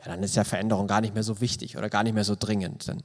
Ja, 0.00 0.12
dann 0.12 0.22
ist 0.22 0.34
ja 0.34 0.44
Veränderung 0.44 0.86
gar 0.86 1.00
nicht 1.00 1.14
mehr 1.14 1.22
so 1.22 1.40
wichtig 1.40 1.76
oder 1.76 1.88
gar 1.88 2.02
nicht 2.02 2.14
mehr 2.14 2.24
so 2.24 2.34
dringend. 2.38 2.88
Dann, 2.88 3.02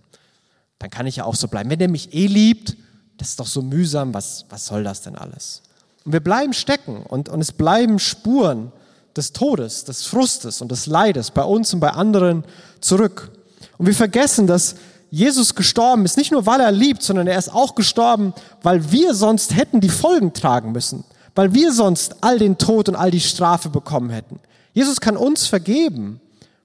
dann 0.80 0.89
kann 0.89 1.06
ich 1.06 1.17
ja 1.17 1.26
auch 1.26 1.36
so 1.36 1.48
bleiben. 1.48 1.70
Wenn 1.70 1.80
der 1.80 1.89
mich 1.89 2.13
eh 2.13 2.28
liebt, 2.28 2.78
das 3.17 3.30
ist 3.30 3.39
doch 3.39 3.48
so 3.48 3.62
mühsam, 3.62 4.13
was, 4.13 4.46
was 4.50 4.65
soll 4.65 4.84
das 4.84 5.02
denn 5.02 5.15
alles? 5.15 5.62
Und 6.06 6.13
wir 6.13 6.22
bleiben 6.22 6.54
stecken 6.54 7.04
und, 7.04 7.30
und 7.30 7.41
es 7.41 7.52
bleiben 7.52 8.00
Spuren 8.00 8.72
des 9.15 9.34
Todes, 9.34 9.84
des 9.84 10.06
Frustes 10.06 10.62
und 10.62 10.72
des 10.72 10.86
Leides 10.86 11.32
bei 11.32 11.43
uns 11.43 11.74
und 11.74 11.82
bei 11.82 11.89
anderen 11.89 12.46
zurück. 12.80 13.32
Und 13.78 13.86
wir 13.86 13.94
vergessen, 13.94 14.48
dass 14.48 14.76
Jesus 15.10 15.56
gestorben 15.56 16.06
ist, 16.06 16.18
nicht 16.18 16.32
nur 16.32 16.46
weil 16.46 16.60
er 16.60 16.72
liebt, 16.72 17.02
sondern 17.02 17.28
er 17.28 17.38
ist 17.38 17.54
auch 17.54 17.76
gestorben, 17.76 18.34
weil 18.62 18.92
wir 18.92 19.13
sonst 19.13 19.56
hätten 19.56 19.80
die 19.80 19.90
Folgen 19.90 20.34
tragen 20.34 20.72
müssen, 20.72 21.06
weil 21.36 21.54
wir 21.54 21.72
sonst 21.72 22.18
all 22.22 22.40
den 22.40 22.58
Tod 22.58 22.90
und 22.90 22.96
all 22.96 23.12
die 23.12 23.22
Strafe 23.22 23.70
bekommen 23.70 24.10
hätten. 24.10 24.40
Jesus 24.74 25.00
kann 25.00 25.16
uns 25.16 25.48
vergeben, 25.48 26.20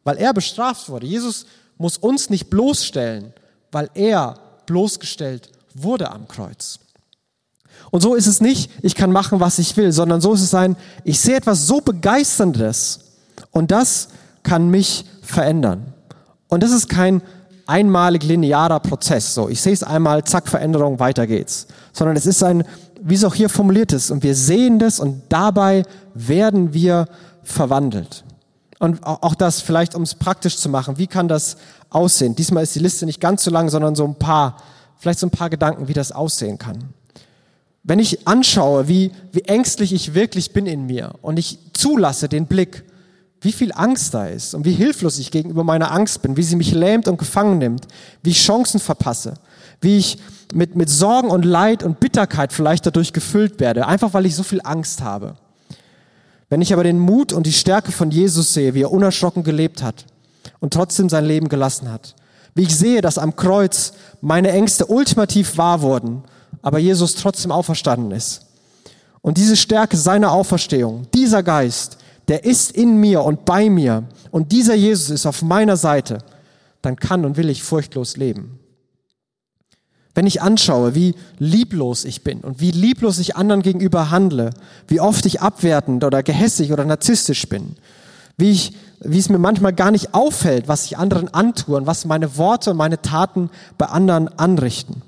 weil 0.05 0.17
er 0.17 0.35
bestraft 0.35 0.89
wurde. 0.89 1.07
Jesus 1.07 1.47
muss 1.79 1.99
uns 1.99 2.31
nicht 2.31 2.51
bloßstellen, 2.51 3.33
weil 3.71 3.91
er 3.95 4.35
bloßgestellt 4.67 5.51
wurde 5.75 6.11
am 6.11 6.29
Kreuz. 6.29 6.79
Und 7.91 8.01
so 8.01 8.15
ist 8.15 8.27
es 8.27 8.41
nicht, 8.41 8.71
ich 8.83 8.95
kann 8.95 9.13
machen, 9.13 9.41
was 9.41 9.59
ich 9.59 9.77
will, 9.77 9.93
sondern 9.93 10.21
so 10.21 10.33
ist 10.33 10.43
es 10.43 10.55
ein, 10.55 10.77
ich 11.05 11.21
sehe 11.21 11.37
etwas 11.37 11.67
so 11.67 11.81
Begeisterndes 11.81 13.01
und 13.51 13.71
das 13.71 14.09
kann 14.43 14.71
mich 14.71 15.05
verändern. 15.23 15.92
Und 16.53 16.63
das 16.63 16.71
ist 16.71 16.91
kein 16.91 17.23
einmalig 17.67 18.25
linearer 18.25 18.79
Prozess. 18.79 19.33
So, 19.33 19.49
ich 19.49 19.63
sehe 19.63 19.73
es 19.73 19.83
einmal, 19.83 20.23
zack, 20.25 20.49
Veränderung, 20.49 20.99
weiter 20.99 21.27
geht's. 21.27 21.67
Sondern 21.95 22.15
es 22.15 22.27
ist 22.27 22.43
ein, 22.43 22.65
wie 23.01 23.15
es 23.15 23.25
auch 23.25 23.35
hier 23.35 23.49
formuliert 23.49 23.95
ist, 23.95 24.11
und 24.11 24.23
wir 24.23 24.35
sehen 24.35 24.79
das 24.79 25.01
und 25.01 25.23
dabei 25.31 25.85
werden 26.13 26.75
wir 26.75 27.07
verwandelt. 27.43 28.25
Und 28.79 29.03
auch 29.03 29.35
das 29.35 29.63
vielleicht, 29.63 29.95
um 29.95 30.03
es 30.03 30.15
praktisch 30.15 30.59
zu 30.59 30.69
machen, 30.69 30.99
wie 30.99 31.07
kann 31.07 31.27
das 31.27 31.57
aussehen? 31.89 32.37
Diesmal 32.37 32.65
ist 32.65 32.75
die 32.75 32.81
Liste 32.81 33.07
nicht 33.07 33.19
ganz 33.19 33.45
so 33.45 33.51
lang, 33.51 33.71
sondern 33.71 33.95
so 33.95 34.05
ein 34.05 34.17
paar, 34.17 34.59
vielleicht 34.99 35.21
so 35.21 35.29
ein 35.29 35.31
paar 35.31 35.49
Gedanken, 35.49 35.89
wie 35.89 35.95
das 35.95 36.13
aussehen 36.13 36.59
kann. 36.59 36.91
Wenn 37.83 37.99
ich 37.99 38.29
anschaue, 38.29 38.89
wie, 38.89 39.13
wie 39.33 39.45
ängstlich 39.45 39.95
ich 39.95 40.13
wirklich 40.13 40.53
bin 40.53 40.67
in 40.67 40.85
mir 40.85 41.15
und 41.23 41.39
ich 41.39 41.59
zulasse 41.73 42.29
den 42.29 42.45
Blick, 42.45 42.85
wie 43.43 43.53
viel 43.53 43.73
Angst 43.73 44.15
da 44.15 44.27
ist 44.27 44.55
und 44.55 44.65
wie 44.65 44.73
hilflos 44.73 45.19
ich 45.19 45.31
gegenüber 45.31 45.65
meiner 45.65 45.91
Angst 45.91 46.23
bin, 46.23 46.37
wie 46.37 46.43
sie 46.43 46.57
mich 46.57 46.73
lähmt 46.73 47.09
und 47.09 47.19
gefangen 47.19 47.59
nimmt, 47.59 47.89
wie 48.23 48.31
ich 48.31 48.45
Chancen 48.45 48.79
verpasse, 48.79 49.35
wie 49.81 49.99
ich 49.99 50.19
mit, 50.55 50.77
mit 50.77 50.89
Sorgen 50.89 51.29
und 51.29 51.45
Leid 51.45 51.83
und 51.83 51.99
Bitterkeit 51.99 52.53
vielleicht 52.53 52.87
dadurch 52.87 53.13
gefüllt 53.13 53.59
werde, 53.59 53.87
einfach 53.87 54.15
weil 54.15 54.27
ich 54.27 54.37
so 54.37 54.45
viel 54.45 54.61
Angst 54.63 55.03
habe. 55.03 55.35
Wenn 56.49 56.63
ich 56.63 56.73
aber 56.73 56.85
den 56.85 56.99
Mut 56.99 57.33
und 57.33 57.47
die 57.47 57.53
Stärke 57.53 57.91
von 57.91 58.11
Jesus 58.11 58.55
sehe, 58.55 58.75
wie 58.75 58.83
er 58.83 58.93
unerschrocken 58.93 59.43
gelebt 59.43 59.83
hat 59.83 60.05
und 60.61 60.73
trotzdem 60.73 61.09
sein 61.09 61.25
Leben 61.25 61.49
gelassen 61.49 61.91
hat, 61.91 62.15
wie 62.55 62.63
ich 62.63 62.77
sehe, 62.77 63.01
dass 63.01 63.19
am 63.19 63.35
Kreuz 63.35 63.95
meine 64.21 64.53
Ängste 64.53 64.87
ultimativ 64.87 65.57
wahr 65.57 65.81
wurden, 65.83 66.23
aber 66.61 66.79
Jesus 66.79 67.17
trotzdem 67.17 67.51
auferstanden 67.51 68.13
ist. 68.13 68.43
Und 69.23 69.39
diese 69.39 69.57
Stärke 69.57 69.97
seiner 69.97 70.33
Auferstehung, 70.33 71.07
dieser 71.15 71.43
Geist, 71.43 71.97
der 72.33 72.47
ist 72.47 72.71
in 72.73 72.97
mir 72.97 73.25
und 73.25 73.45
bei 73.45 73.69
mir 73.69 74.05
und 74.31 74.53
dieser 74.53 74.75
Jesus 74.75 75.11
ist 75.11 75.27
auf 75.27 75.43
meiner 75.43 75.77
Seite, 75.77 76.17
dann 76.81 76.97
kann 76.97 77.27
und 77.27 77.37
will 77.37 77.51
ich 77.51 77.63
furchtlos 77.63 78.17
leben. 78.17 78.59
Wenn 80.15 80.27
ich 80.27 80.41
anschaue, 80.41 80.95
wie 80.95 81.15
lieblos 81.39 82.07
ich 82.07 82.25
bin 82.25 82.41
und 82.41 82.59
wie 82.59 82.71
lieblos 82.71 83.19
ich 83.19 83.37
anderen 83.37 83.61
gegenüber 83.61 84.11
handle, 84.11 84.49
wie 84.89 84.99
oft 84.99 85.27
ich 85.27 85.43
abwertend 85.43 86.05
oder 86.05 86.23
gehässig 86.23 86.73
oder 86.73 86.87
narzisstisch 86.87 87.51
bin, 87.51 87.77
wie 88.39 88.53
ich, 88.53 88.73
wie 89.01 89.19
es 89.19 89.29
mir 89.29 89.37
manchmal 89.37 89.75
gar 89.75 89.91
nicht 89.91 90.15
auffällt, 90.15 90.69
was 90.69 90.87
ich 90.87 90.97
anderen 90.97 91.29
antue 91.35 91.77
und 91.77 91.87
was 91.87 92.07
meine 92.07 92.39
Worte 92.39 92.71
und 92.71 92.79
meine 92.79 93.03
Taten 93.03 93.51
bei 93.77 93.85
anderen 93.85 94.29
anrichten. 94.39 95.03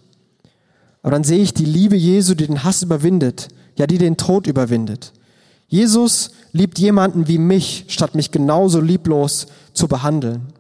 Aber 1.01 1.13
dann 1.13 1.25
sehe 1.25 1.41
ich 1.41 1.55
die 1.55 1.65
Liebe 1.65 1.97
Jesu, 1.97 2.35
die 2.35 2.47
den 2.47 2.65
Hass 2.65 2.83
überwindet, 2.83 3.49
ja, 3.77 3.87
die 3.87 3.97
den 3.97 4.19
Tod 4.19 4.47
überwindet. 4.47 5.15
Jesus 5.75 6.31
liebt 6.53 6.79
jemanden 6.79 7.27
wie 7.27 7.39
mich, 7.39 7.87
statt 7.89 8.15
mich 8.15 8.31
genauso 8.31 8.81
lieblos 8.81 9.49
zu 9.73 9.89
behandeln. 9.89 10.53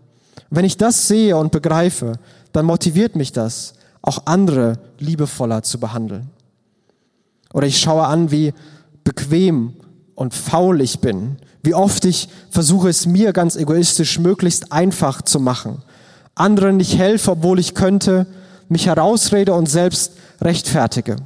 Wenn 0.50 0.64
ich 0.64 0.76
das 0.76 1.06
sehe 1.06 1.36
und 1.36 1.52
begreife, 1.52 2.18
dann 2.50 2.66
motiviert 2.66 3.14
mich 3.14 3.30
das, 3.30 3.74
auch 4.02 4.26
andere 4.26 4.80
liebevoller 4.98 5.62
zu 5.62 5.78
behandeln. 5.78 6.30
Oder 7.52 7.68
ich 7.68 7.78
schaue 7.78 8.04
an, 8.08 8.32
wie 8.32 8.54
bequem 9.04 9.74
und 10.16 10.34
faul 10.34 10.80
ich 10.80 10.98
bin, 10.98 11.36
wie 11.62 11.74
oft 11.74 12.04
ich 12.06 12.28
versuche 12.50 12.88
es 12.88 13.06
mir 13.06 13.32
ganz 13.32 13.54
egoistisch 13.54 14.18
möglichst 14.18 14.72
einfach 14.72 15.22
zu 15.22 15.38
machen, 15.38 15.82
anderen 16.34 16.78
nicht 16.78 16.98
helfe, 16.98 17.30
obwohl 17.30 17.60
ich 17.60 17.76
könnte, 17.76 18.26
mich 18.68 18.86
herausrede 18.86 19.54
und 19.54 19.68
selbst 19.68 20.14
rechtfertige. 20.40 21.18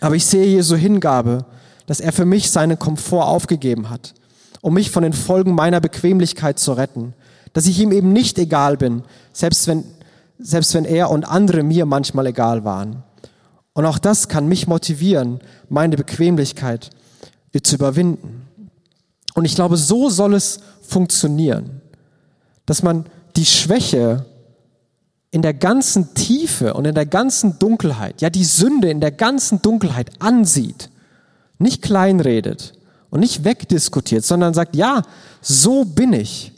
Aber 0.00 0.16
ich 0.16 0.24
sehe 0.24 0.46
Jesu 0.46 0.74
Hingabe 0.74 1.44
dass 1.86 2.00
er 2.00 2.12
für 2.12 2.24
mich 2.24 2.50
seinen 2.50 2.78
Komfort 2.78 3.26
aufgegeben 3.26 3.90
hat, 3.90 4.14
um 4.60 4.74
mich 4.74 4.90
von 4.90 5.02
den 5.02 5.12
Folgen 5.12 5.54
meiner 5.54 5.80
Bequemlichkeit 5.80 6.58
zu 6.58 6.72
retten. 6.72 7.14
Dass 7.52 7.66
ich 7.66 7.78
ihm 7.78 7.92
eben 7.92 8.12
nicht 8.12 8.38
egal 8.38 8.76
bin, 8.76 9.02
selbst 9.32 9.68
wenn, 9.68 9.84
selbst 10.38 10.74
wenn 10.74 10.84
er 10.84 11.10
und 11.10 11.24
andere 11.24 11.62
mir 11.62 11.86
manchmal 11.86 12.26
egal 12.26 12.64
waren. 12.64 13.02
Und 13.74 13.86
auch 13.86 13.98
das 13.98 14.28
kann 14.28 14.48
mich 14.48 14.66
motivieren, 14.66 15.40
meine 15.68 15.96
Bequemlichkeit 15.96 16.90
zu 17.62 17.76
überwinden. 17.76 18.48
Und 19.34 19.44
ich 19.44 19.54
glaube, 19.54 19.76
so 19.76 20.10
soll 20.10 20.34
es 20.34 20.60
funktionieren, 20.82 21.80
dass 22.66 22.82
man 22.82 23.06
die 23.36 23.46
Schwäche 23.46 24.26
in 25.30 25.42
der 25.42 25.54
ganzen 25.54 26.14
Tiefe 26.14 26.74
und 26.74 26.84
in 26.84 26.94
der 26.94 27.06
ganzen 27.06 27.58
Dunkelheit, 27.58 28.20
ja 28.20 28.30
die 28.30 28.44
Sünde 28.44 28.90
in 28.90 29.00
der 29.00 29.10
ganzen 29.10 29.60
Dunkelheit 29.62 30.10
ansieht 30.20 30.90
nicht 31.64 31.82
kleinredet 31.82 32.74
und 33.10 33.20
nicht 33.20 33.44
wegdiskutiert, 33.44 34.24
sondern 34.24 34.54
sagt, 34.54 34.76
ja, 34.76 35.02
so 35.40 35.84
bin 35.84 36.12
ich. 36.12 36.52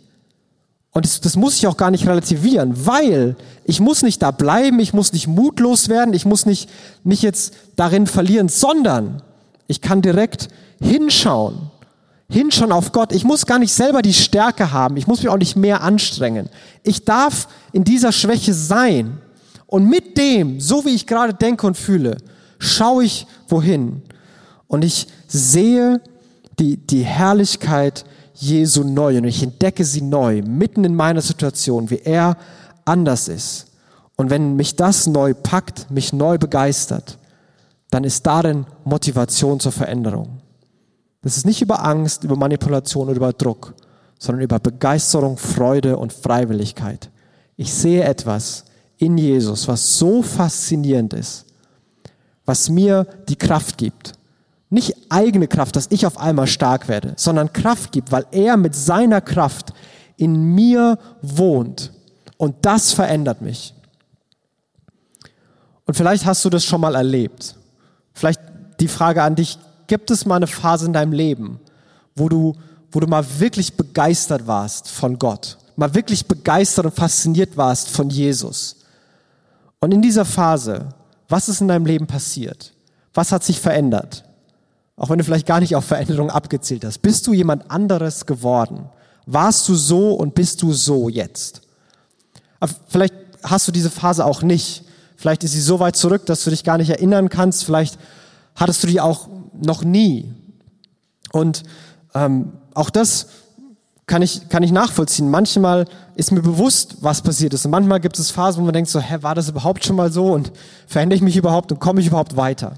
Und 0.90 1.05
das, 1.05 1.21
das, 1.21 1.37
muss 1.37 1.57
ich 1.57 1.66
auch 1.66 1.77
gar 1.77 1.90
nicht 1.90 2.07
relativieren, 2.07 2.87
weil 2.87 3.37
ich 3.64 3.81
muss 3.81 4.03
nicht 4.03 4.23
da 4.23 4.31
bleiben, 4.31 4.81
ich 4.81 4.95
muss 4.95 5.12
nicht 5.12 5.27
mutlos 5.27 5.88
werden, 5.90 6.14
ich 6.14 6.25
muss 6.25 6.47
nicht 6.47 6.71
mich 7.05 7.21
jetzt 7.21 7.53
darin 7.77 8.07
verlieren, 8.07 8.49
sondern 8.49 9.23
ich 9.66 9.83
kann 9.83 10.01
direkt 10.01 10.49
hinschauen, 10.81 11.71
hinschauen 12.31 12.73
auf 12.73 12.92
Gott. 12.92 13.12
Ich 13.12 13.25
muss 13.25 13.45
gar 13.45 13.59
nicht 13.59 13.75
selber 13.75 14.01
die 14.01 14.14
Stärke 14.14 14.73
haben, 14.73 14.97
ich 14.97 15.07
muss 15.07 15.23
mich 15.23 15.29
auch 15.29 15.37
nicht 15.37 15.57
mehr 15.57 15.83
anstrengen. 15.83 16.49
Ich 16.83 17.05
darf 17.05 17.49
in 17.73 17.85
dieser 17.85 18.12
Schwäche 18.12 18.55
sein. 18.55 19.19
Und 19.66 19.88
mit 19.88 20.16
dem, 20.16 20.61
so 20.61 20.85
wie 20.87 20.95
ich 20.95 21.07
gerade 21.07 21.35
denke 21.35 21.66
und 21.66 21.77
fühle, 21.77 22.16
schaue 22.59 23.05
ich 23.05 23.27
wohin. 23.49 24.03
Und 24.68 24.85
ich 24.85 25.07
sehe 25.29 26.00
die, 26.59 26.76
die 26.76 27.02
Herrlichkeit 27.02 28.05
Jesu 28.35 28.85
neu 28.85 29.18
und 29.18 29.24
ich 29.24 29.42
entdecke 29.42 29.85
sie 29.85 30.02
neu, 30.02 30.42
mitten 30.42 30.85
in 30.85 30.94
meiner 30.94 31.22
Situation, 31.22 31.90
wie 31.90 32.00
er 32.05 32.37
anders 32.85 33.29
ist. 33.29 33.66
Und 34.16 34.31
wenn 34.31 34.57
mich 34.57 34.76
das 34.76 35.07
neu 35.07 35.35
packt, 35.35 35.90
mich 35.90 36.12
neu 36.12 36.38
begeistert, 36.38 37.18
dann 37.90 38.05
ist 38.05 38.26
darin 38.26 38.66
Motivation 38.85 39.61
zur 39.61 39.72
Veränderung. 39.72 40.40
Das 41.22 41.37
ist 41.37 41.46
nicht 41.46 41.62
über 41.62 41.85
Angst, 41.85 42.24
über 42.24 42.37
Manipulation 42.37 43.09
oder 43.09 43.16
über 43.16 43.33
Druck, 43.33 43.74
sondern 44.18 44.42
über 44.42 44.59
Begeisterung, 44.59 45.37
Freude 45.37 45.96
und 45.96 46.12
Freiwilligkeit. 46.12 47.11
Ich 47.57 47.72
sehe 47.72 48.05
etwas 48.05 48.64
in 48.98 49.18
Jesus, 49.18 49.66
was 49.68 49.98
so 49.98 50.22
faszinierend 50.22 51.14
ist, 51.14 51.44
was 52.44 52.68
mir 52.68 53.07
die 53.29 53.37
Kraft 53.37 53.76
gibt, 53.76 54.12
nicht 54.68 54.94
eigene 55.11 55.48
Kraft, 55.48 55.76
dass 55.76 55.90
ich 55.90 56.07
auf 56.07 56.18
einmal 56.18 56.46
stark 56.46 56.88
werde, 56.88 57.14
sondern 57.16 57.52
Kraft 57.52 57.92
gibt, 57.92 58.11
weil 58.12 58.26
er 58.33 58.57
mit 58.57 58.74
seiner 58.74 59.20
Kraft 59.20 59.72
in 60.16 60.55
mir 60.55 60.98
wohnt. 61.22 61.92
Und 62.37 62.57
das 62.62 62.92
verändert 62.92 63.42
mich. 63.42 63.74
Und 65.85 65.94
vielleicht 65.94 66.26
hast 66.26 66.44
du 66.44 66.50
das 66.50 66.64
schon 66.64 66.81
mal 66.81 66.94
erlebt. 66.94 67.55
Vielleicht 68.12 68.40
die 68.81 68.88
Frage 68.88 69.22
an 69.22 69.37
dich, 69.37 69.59
gibt 69.87 70.11
es 70.11 70.26
mal 70.26 70.37
eine 70.37 70.48
Phase 70.48 70.87
in 70.87 70.92
deinem 70.92 71.12
Leben, 71.12 71.61
wo 72.16 72.29
du, 72.29 72.55
wo 72.90 72.98
du 72.98 73.07
mal 73.07 73.24
wirklich 73.38 73.76
begeistert 73.76 74.46
warst 74.46 74.90
von 74.90 75.18
Gott, 75.18 75.59
mal 75.76 75.94
wirklich 75.94 76.26
begeistert 76.26 76.87
und 76.87 76.94
fasziniert 76.94 77.57
warst 77.57 77.88
von 77.88 78.11
Jesus? 78.11 78.76
Und 79.79 79.92
in 79.92 80.02
dieser 80.02 80.24
Phase, 80.24 80.88
was 81.29 81.48
ist 81.48 81.61
in 81.61 81.68
deinem 81.68 81.87
Leben 81.87 82.07
passiert? 82.07 82.72
Was 83.14 83.31
hat 83.31 83.44
sich 83.44 83.61
verändert? 83.61 84.26
Auch 84.97 85.11
wenn 85.11 85.19
du 85.19 85.25
vielleicht 85.25 85.47
gar 85.47 85.61
nicht 85.61 85.77
auf 85.77 85.85
Veränderung 85.85 86.31
abgezielt 86.31 86.85
hast. 86.85 86.99
Bist 87.03 87.27
du 87.27 87.35
jemand 87.35 87.71
anderes 87.71 88.25
geworden? 88.27 88.89
Warst 89.27 89.69
du 89.69 89.75
so 89.75 90.15
und 90.15 90.35
bist 90.35 90.63
du 90.63 90.73
so 90.73 91.09
jetzt? 91.09 91.61
Vielleicht 92.89 93.15
hast 93.43 93.69
du 93.69 93.73
diese 93.73 93.91
Phase 93.91 94.25
auch 94.25 94.43
nicht. 94.43 94.85
Vielleicht 95.17 95.45
ist 95.45 95.53
sie 95.53 95.61
so 95.61 95.81
weit 95.81 95.97
zurück, 95.97 96.25
dass 96.27 96.45
du 96.45 96.51
dich 96.51 96.65
gar 96.65 96.79
nicht 96.79 96.91
erinnern 96.91 97.29
kannst. 97.29 97.65
Vielleicht 97.65 97.99
hattest 98.55 98.83
du 98.83 98.87
die 98.87 99.01
auch 99.01 99.29
noch 99.53 99.85
nie. 99.85 100.33
Und 101.33 101.65
ähm, 102.15 102.53
auch 102.75 102.89
das 102.91 103.27
kann 104.07 104.23
ich, 104.23 104.49
kann 104.49 104.63
ich 104.63 104.73
nachvollziehen. 104.73 105.31
Manchmal 105.31 105.87
ist 106.15 106.33
mir 106.33 106.43
bewusst, 106.43 106.99
was 107.01 107.23
passiert 107.23 107.53
ist. 107.53 107.65
Und 107.65 107.73
manchmal 107.73 108.01
gibt 108.01 108.19
es 108.19 108.31
Phasen, 108.31 108.61
wo 108.61 108.65
man 108.65 108.73
denkt 108.73 108.89
so, 108.89 109.01
hä, 109.01 109.19
war 109.21 109.35
das 109.35 109.49
überhaupt 109.49 109.85
schon 109.85 109.97
mal 109.97 110.13
so? 110.13 110.33
Und 110.33 110.53
verändere 110.87 111.17
ich 111.17 111.23
mich 111.23 111.37
überhaupt 111.37 111.73
und 111.73 111.81
komme 111.81 112.01
ich 112.01 112.07
überhaupt 112.07 112.37
weiter? 112.37 112.75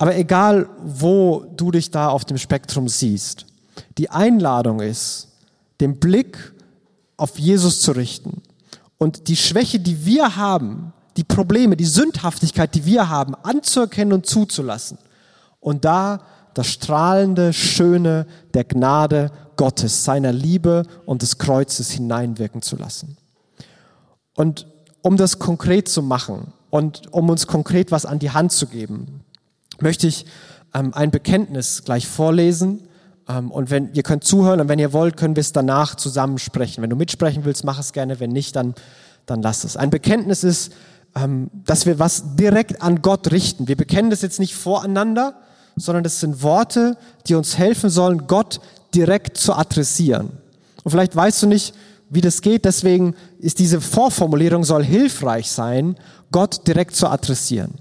Aber 0.00 0.16
egal, 0.16 0.66
wo 0.82 1.44
du 1.56 1.70
dich 1.70 1.90
da 1.90 2.08
auf 2.08 2.24
dem 2.24 2.38
Spektrum 2.38 2.88
siehst, 2.88 3.44
die 3.98 4.08
Einladung 4.08 4.80
ist, 4.80 5.28
den 5.78 6.00
Blick 6.00 6.54
auf 7.18 7.38
Jesus 7.38 7.82
zu 7.82 7.92
richten 7.92 8.40
und 8.96 9.28
die 9.28 9.36
Schwäche, 9.36 9.78
die 9.78 10.06
wir 10.06 10.36
haben, 10.36 10.94
die 11.18 11.24
Probleme, 11.24 11.76
die 11.76 11.84
Sündhaftigkeit, 11.84 12.74
die 12.74 12.86
wir 12.86 13.10
haben, 13.10 13.34
anzuerkennen 13.42 14.14
und 14.14 14.24
zuzulassen. 14.24 14.96
Und 15.60 15.84
da 15.84 16.20
das 16.54 16.68
strahlende, 16.68 17.52
schöne 17.52 18.26
der 18.54 18.64
Gnade 18.64 19.30
Gottes, 19.56 20.02
seiner 20.02 20.32
Liebe 20.32 20.84
und 21.04 21.20
des 21.20 21.36
Kreuzes 21.36 21.90
hineinwirken 21.90 22.62
zu 22.62 22.76
lassen. 22.76 23.18
Und 24.34 24.66
um 25.02 25.18
das 25.18 25.38
konkret 25.38 25.90
zu 25.90 26.00
machen 26.00 26.54
und 26.70 27.12
um 27.12 27.28
uns 27.28 27.46
konkret 27.46 27.90
was 27.90 28.06
an 28.06 28.18
die 28.18 28.30
Hand 28.30 28.52
zu 28.52 28.66
geben, 28.66 29.24
möchte 29.82 30.06
ich 30.06 30.26
ähm, 30.74 30.92
ein 30.94 31.10
Bekenntnis 31.10 31.84
gleich 31.84 32.06
vorlesen. 32.06 32.82
Ähm, 33.28 33.50
und 33.50 33.70
wenn 33.70 33.92
ihr 33.94 34.02
könnt 34.02 34.24
zuhören 34.24 34.60
und 34.60 34.68
wenn 34.68 34.78
ihr 34.78 34.92
wollt, 34.92 35.16
können 35.16 35.36
wir 35.36 35.40
es 35.40 35.52
danach 35.52 35.94
zusammen 35.94 36.38
sprechen. 36.38 36.82
Wenn 36.82 36.90
du 36.90 36.96
mitsprechen 36.96 37.44
willst, 37.44 37.64
mach 37.64 37.78
es 37.78 37.92
gerne. 37.92 38.20
Wenn 38.20 38.30
nicht, 38.30 38.56
dann, 38.56 38.74
dann 39.26 39.42
lass 39.42 39.64
es. 39.64 39.76
Ein 39.76 39.90
Bekenntnis 39.90 40.44
ist, 40.44 40.72
ähm, 41.14 41.50
dass 41.64 41.86
wir 41.86 41.98
was 41.98 42.36
direkt 42.36 42.82
an 42.82 43.02
Gott 43.02 43.30
richten. 43.32 43.68
Wir 43.68 43.76
bekennen 43.76 44.10
das 44.10 44.22
jetzt 44.22 44.38
nicht 44.38 44.54
voreinander, 44.54 45.34
sondern 45.76 46.04
das 46.04 46.20
sind 46.20 46.42
Worte, 46.42 46.96
die 47.26 47.34
uns 47.34 47.58
helfen 47.58 47.90
sollen, 47.90 48.26
Gott 48.26 48.60
direkt 48.94 49.36
zu 49.36 49.54
adressieren. 49.54 50.30
Und 50.82 50.90
vielleicht 50.90 51.14
weißt 51.14 51.42
du 51.42 51.46
nicht, 51.46 51.74
wie 52.08 52.20
das 52.20 52.42
geht, 52.42 52.64
deswegen 52.64 53.14
ist 53.38 53.60
diese 53.60 53.80
Vorformulierung 53.80 54.64
soll 54.64 54.84
hilfreich 54.84 55.50
sein, 55.50 55.96
Gott 56.32 56.66
direkt 56.66 56.96
zu 56.96 57.08
adressieren. 57.08 57.74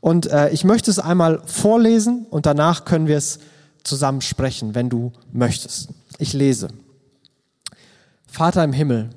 Und 0.00 0.26
äh, 0.26 0.50
ich 0.50 0.64
möchte 0.64 0.90
es 0.90 0.98
einmal 0.98 1.42
vorlesen 1.46 2.26
und 2.30 2.46
danach 2.46 2.84
können 2.84 3.06
wir 3.06 3.16
es 3.16 3.38
zusammen 3.84 4.20
sprechen, 4.20 4.74
wenn 4.74 4.88
du 4.88 5.12
möchtest. 5.32 5.88
Ich 6.18 6.32
lese. 6.32 6.68
Vater 8.26 8.64
im 8.64 8.72
Himmel, 8.72 9.10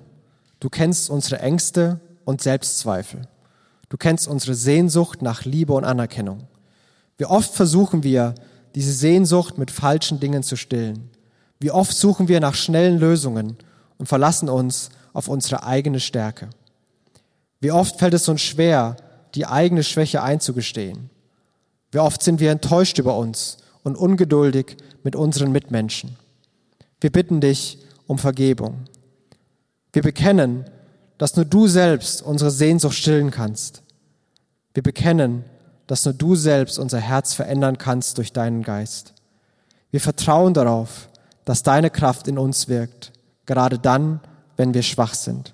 du 0.59 0.69
kennst 0.69 1.09
unsere 1.09 1.39
Ängste 1.39 1.99
und 2.25 2.41
Selbstzweifel. 2.41 3.21
Du 3.89 3.97
kennst 3.97 4.27
unsere 4.27 4.55
Sehnsucht 4.55 5.21
nach 5.21 5.45
Liebe 5.45 5.73
und 5.73 5.85
Anerkennung. 5.85 6.47
Wie 7.17 7.25
oft 7.25 7.53
versuchen 7.53 8.03
wir, 8.03 8.35
diese 8.73 8.91
Sehnsucht 8.91 9.57
mit 9.57 9.71
falschen 9.71 10.19
Dingen 10.19 10.43
zu 10.43 10.57
stillen. 10.57 11.09
Wie 11.59 11.71
oft 11.71 11.95
suchen 11.95 12.27
wir 12.27 12.41
nach 12.41 12.55
schnellen 12.55 12.99
Lösungen 12.99 13.57
und 13.97 14.07
verlassen 14.07 14.49
uns 14.49 14.89
auf 15.13 15.29
unsere 15.29 15.63
eigene 15.63 16.01
Stärke. 16.01 16.49
Wie 17.61 17.71
oft 17.71 17.97
fällt 17.97 18.13
es 18.13 18.27
uns 18.27 18.41
schwer, 18.41 18.97
die 19.35 19.45
eigene 19.45 19.83
Schwäche 19.83 20.23
einzugestehen. 20.23 21.09
Wie 21.91 21.99
oft 21.99 22.23
sind 22.23 22.39
wir 22.39 22.51
enttäuscht 22.51 22.97
über 22.97 23.17
uns 23.17 23.57
und 23.83 23.95
ungeduldig 23.95 24.77
mit 25.03 25.15
unseren 25.15 25.51
Mitmenschen. 25.51 26.15
Wir 26.99 27.11
bitten 27.11 27.39
dich 27.39 27.77
um 28.07 28.17
Vergebung. 28.17 28.85
Wir 29.93 30.01
bekennen, 30.01 30.65
dass 31.17 31.35
nur 31.35 31.45
du 31.45 31.67
selbst 31.67 32.21
unsere 32.21 32.51
Sehnsucht 32.51 32.95
stillen 32.95 33.31
kannst. 33.31 33.83
Wir 34.73 34.83
bekennen, 34.83 35.45
dass 35.87 36.03
nur 36.03 36.13
du 36.13 36.35
selbst 36.35 36.79
unser 36.79 36.99
Herz 36.99 37.33
verändern 37.33 37.77
kannst 37.77 38.17
durch 38.17 38.33
deinen 38.33 38.63
Geist. 38.63 39.13
Wir 39.91 40.01
vertrauen 40.01 40.53
darauf, 40.53 41.07
dass 41.45 41.63
deine 41.63 41.89
Kraft 41.89 42.27
in 42.27 42.39
uns 42.39 42.67
wirkt, 42.67 43.11
gerade 43.45 43.77
dann, 43.77 44.19
wenn 44.57 44.73
wir 44.73 44.81
schwach 44.81 45.13
sind. 45.13 45.53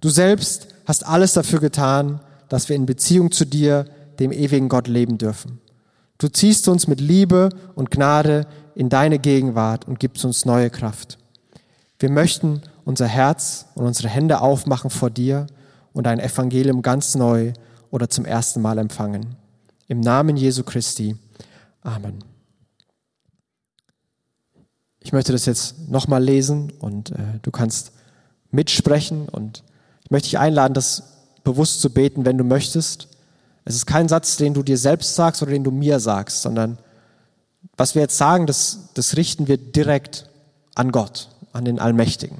Du 0.00 0.10
selbst 0.10 0.68
hast 0.84 1.06
alles 1.06 1.32
dafür 1.32 1.60
getan, 1.60 2.20
dass 2.52 2.68
wir 2.68 2.76
in 2.76 2.84
Beziehung 2.84 3.32
zu 3.32 3.46
dir, 3.46 3.86
dem 4.18 4.30
ewigen 4.30 4.68
Gott, 4.68 4.86
leben 4.86 5.16
dürfen. 5.16 5.58
Du 6.18 6.28
ziehst 6.28 6.68
uns 6.68 6.86
mit 6.86 7.00
Liebe 7.00 7.48
und 7.74 7.90
Gnade 7.90 8.46
in 8.74 8.90
deine 8.90 9.18
Gegenwart 9.18 9.88
und 9.88 9.98
gibst 9.98 10.22
uns 10.26 10.44
neue 10.44 10.68
Kraft. 10.68 11.16
Wir 11.98 12.10
möchten 12.10 12.60
unser 12.84 13.06
Herz 13.06 13.68
und 13.74 13.86
unsere 13.86 14.10
Hände 14.10 14.42
aufmachen 14.42 14.90
vor 14.90 15.08
dir 15.08 15.46
und 15.94 16.04
dein 16.04 16.20
Evangelium 16.20 16.82
ganz 16.82 17.14
neu 17.14 17.54
oder 17.90 18.10
zum 18.10 18.26
ersten 18.26 18.60
Mal 18.60 18.76
empfangen. 18.76 19.34
Im 19.88 20.00
Namen 20.00 20.36
Jesu 20.36 20.62
Christi. 20.62 21.16
Amen. 21.80 22.22
Ich 25.00 25.14
möchte 25.14 25.32
das 25.32 25.46
jetzt 25.46 25.88
nochmal 25.88 26.22
lesen 26.22 26.70
und 26.80 27.12
äh, 27.12 27.38
du 27.40 27.50
kannst 27.50 27.92
mitsprechen 28.50 29.30
und 29.30 29.64
ich 30.04 30.10
möchte 30.10 30.28
dich 30.28 30.38
einladen, 30.38 30.74
das 30.74 31.21
bewusst 31.44 31.80
zu 31.80 31.90
beten, 31.90 32.24
wenn 32.24 32.38
du 32.38 32.44
möchtest. 32.44 33.08
Es 33.64 33.74
ist 33.74 33.86
kein 33.86 34.08
Satz, 34.08 34.36
den 34.36 34.54
du 34.54 34.62
dir 34.62 34.78
selbst 34.78 35.14
sagst 35.14 35.42
oder 35.42 35.52
den 35.52 35.64
du 35.64 35.70
mir 35.70 36.00
sagst, 36.00 36.42
sondern 36.42 36.78
was 37.76 37.94
wir 37.94 38.02
jetzt 38.02 38.18
sagen, 38.18 38.46
das, 38.46 38.88
das 38.94 39.16
richten 39.16 39.48
wir 39.48 39.56
direkt 39.56 40.28
an 40.74 40.92
Gott, 40.92 41.28
an 41.52 41.64
den 41.64 41.78
Allmächtigen. 41.78 42.38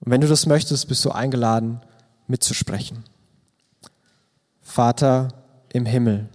Und 0.00 0.10
wenn 0.10 0.20
du 0.20 0.26
das 0.26 0.46
möchtest, 0.46 0.88
bist 0.88 1.04
du 1.04 1.10
eingeladen, 1.10 1.80
mitzusprechen. 2.26 3.04
Vater 4.60 5.28
im 5.72 5.86
Himmel, 5.86 6.28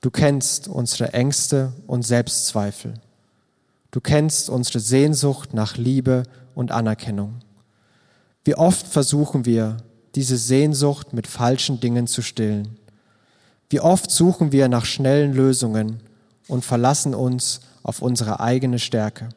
du 0.00 0.10
kennst 0.10 0.68
unsere 0.68 1.12
Ängste 1.12 1.72
und 1.86 2.04
Selbstzweifel. 2.04 2.94
Du 3.90 4.00
kennst 4.00 4.50
unsere 4.50 4.80
Sehnsucht 4.80 5.54
nach 5.54 5.76
Liebe 5.76 6.24
und 6.54 6.72
Anerkennung. 6.72 7.40
Wie 8.44 8.54
oft 8.54 8.86
versuchen 8.86 9.44
wir, 9.44 9.78
diese 10.16 10.38
Sehnsucht 10.38 11.12
mit 11.12 11.26
falschen 11.26 11.78
Dingen 11.78 12.06
zu 12.06 12.22
stillen. 12.22 12.78
Wie 13.68 13.80
oft 13.80 14.10
suchen 14.10 14.50
wir 14.50 14.68
nach 14.68 14.86
schnellen 14.86 15.34
Lösungen 15.34 16.00
und 16.48 16.64
verlassen 16.64 17.14
uns 17.14 17.60
auf 17.82 18.02
unsere 18.02 18.40
eigene 18.40 18.78
Stärke. 18.78 19.28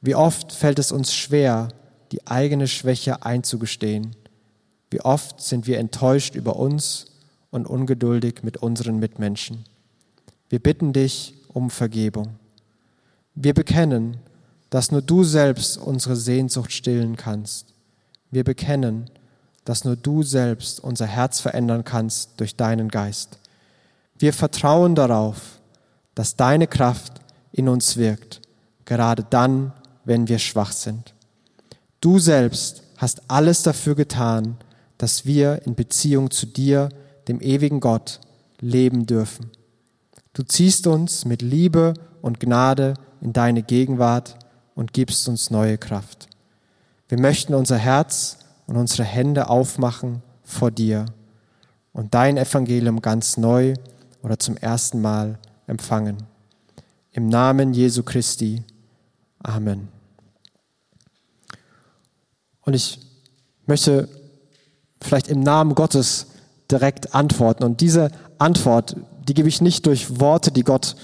Wie 0.00 0.14
oft 0.14 0.52
fällt 0.52 0.78
es 0.78 0.92
uns 0.92 1.14
schwer, 1.14 1.68
die 2.12 2.26
eigene 2.26 2.68
Schwäche 2.68 3.24
einzugestehen. 3.24 4.16
Wie 4.90 5.00
oft 5.00 5.40
sind 5.40 5.66
wir 5.66 5.78
enttäuscht 5.78 6.34
über 6.34 6.56
uns 6.56 7.06
und 7.50 7.66
ungeduldig 7.66 8.42
mit 8.42 8.58
unseren 8.58 8.98
Mitmenschen. 8.98 9.64
Wir 10.48 10.58
bitten 10.58 10.92
dich 10.92 11.34
um 11.48 11.70
Vergebung. 11.70 12.36
Wir 13.34 13.54
bekennen, 13.54 14.18
dass 14.68 14.90
nur 14.90 15.02
du 15.02 15.24
selbst 15.24 15.78
unsere 15.78 16.16
Sehnsucht 16.16 16.72
stillen 16.72 17.16
kannst. 17.16 17.74
Wir 18.30 18.44
bekennen, 18.44 19.10
dass 19.64 19.84
nur 19.84 19.96
du 19.96 20.22
selbst 20.22 20.80
unser 20.80 21.06
Herz 21.06 21.40
verändern 21.40 21.84
kannst 21.84 22.32
durch 22.38 22.56
deinen 22.56 22.88
Geist. 22.88 23.38
Wir 24.18 24.32
vertrauen 24.32 24.94
darauf, 24.94 25.60
dass 26.14 26.36
deine 26.36 26.66
Kraft 26.66 27.20
in 27.52 27.68
uns 27.68 27.96
wirkt, 27.96 28.40
gerade 28.84 29.24
dann, 29.28 29.72
wenn 30.04 30.28
wir 30.28 30.38
schwach 30.38 30.72
sind. 30.72 31.14
Du 32.00 32.18
selbst 32.18 32.82
hast 32.96 33.22
alles 33.28 33.62
dafür 33.62 33.94
getan, 33.94 34.56
dass 34.98 35.24
wir 35.24 35.62
in 35.64 35.74
Beziehung 35.74 36.30
zu 36.30 36.46
dir, 36.46 36.90
dem 37.28 37.40
ewigen 37.40 37.80
Gott, 37.80 38.20
leben 38.60 39.06
dürfen. 39.06 39.50
Du 40.32 40.42
ziehst 40.42 40.86
uns 40.86 41.24
mit 41.24 41.42
Liebe 41.42 41.94
und 42.22 42.40
Gnade 42.40 42.94
in 43.20 43.32
deine 43.32 43.62
Gegenwart 43.62 44.36
und 44.74 44.92
gibst 44.92 45.28
uns 45.28 45.50
neue 45.50 45.78
Kraft. 45.78 46.28
Wir 47.08 47.18
möchten 47.18 47.54
unser 47.54 47.76
Herz 47.76 48.38
und 48.70 48.76
unsere 48.76 49.02
Hände 49.02 49.48
aufmachen 49.48 50.22
vor 50.44 50.70
dir 50.70 51.06
und 51.92 52.14
dein 52.14 52.36
Evangelium 52.36 53.02
ganz 53.02 53.36
neu 53.36 53.74
oder 54.22 54.38
zum 54.38 54.56
ersten 54.56 55.00
Mal 55.00 55.40
empfangen. 55.66 56.18
Im 57.10 57.26
Namen 57.26 57.74
Jesu 57.74 58.04
Christi. 58.04 58.62
Amen. 59.42 59.88
Und 62.60 62.74
ich 62.74 63.00
möchte 63.66 64.08
vielleicht 65.02 65.26
im 65.26 65.40
Namen 65.40 65.74
Gottes 65.74 66.28
direkt 66.70 67.12
antworten. 67.12 67.64
Und 67.64 67.80
diese 67.80 68.12
Antwort, 68.38 68.94
die 69.26 69.34
gebe 69.34 69.48
ich 69.48 69.60
nicht 69.60 69.84
durch 69.86 70.20
Worte, 70.20 70.52
die 70.52 70.62
Gott 70.62 70.94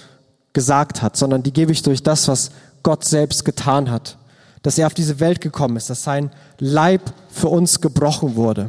gesagt 0.53 1.03
hat, 1.03 1.17
sondern 1.17 1.43
die 1.43 1.53
gebe 1.53 1.73
ich 1.73 1.83
durch 1.83 2.05
das, 2.05 2.29
was 2.29 2.53
Gott 2.85 3.05
selbst 3.05 3.45
getan 3.45 3.91
hat. 3.91 4.19
Dass 4.67 4.79
er 4.79 4.89
auf 4.89 4.95
diese 4.95 5.21
Welt 5.21 5.41
gekommen 5.41 5.77
ist, 5.77 5.91
dass 5.91 6.03
sein 6.03 6.33
Leib 6.59 7.01
für 7.29 7.47
uns 7.47 7.81
gebrochen 7.81 8.35
wurde 8.35 8.69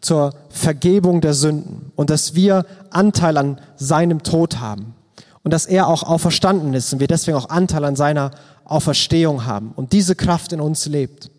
zur 0.00 0.34
Vergebung 0.48 1.20
der 1.20 1.34
Sünden 1.34 1.92
und 1.94 2.10
dass 2.10 2.34
wir 2.34 2.66
Anteil 2.90 3.36
an 3.36 3.60
seinem 3.76 4.24
Tod 4.24 4.58
haben 4.58 4.96
und 5.44 5.52
dass 5.52 5.66
er 5.66 5.86
auch 5.86 6.02
auferstanden 6.02 6.74
ist 6.74 6.92
und 6.92 6.98
wir 6.98 7.06
deswegen 7.06 7.36
auch 7.36 7.48
Anteil 7.48 7.84
an 7.84 7.94
seiner 7.94 8.32
Auferstehung 8.64 9.46
haben 9.46 9.70
und 9.76 9.92
diese 9.92 10.16
Kraft 10.16 10.52
in 10.52 10.60
uns 10.60 10.86
lebt 10.86 11.30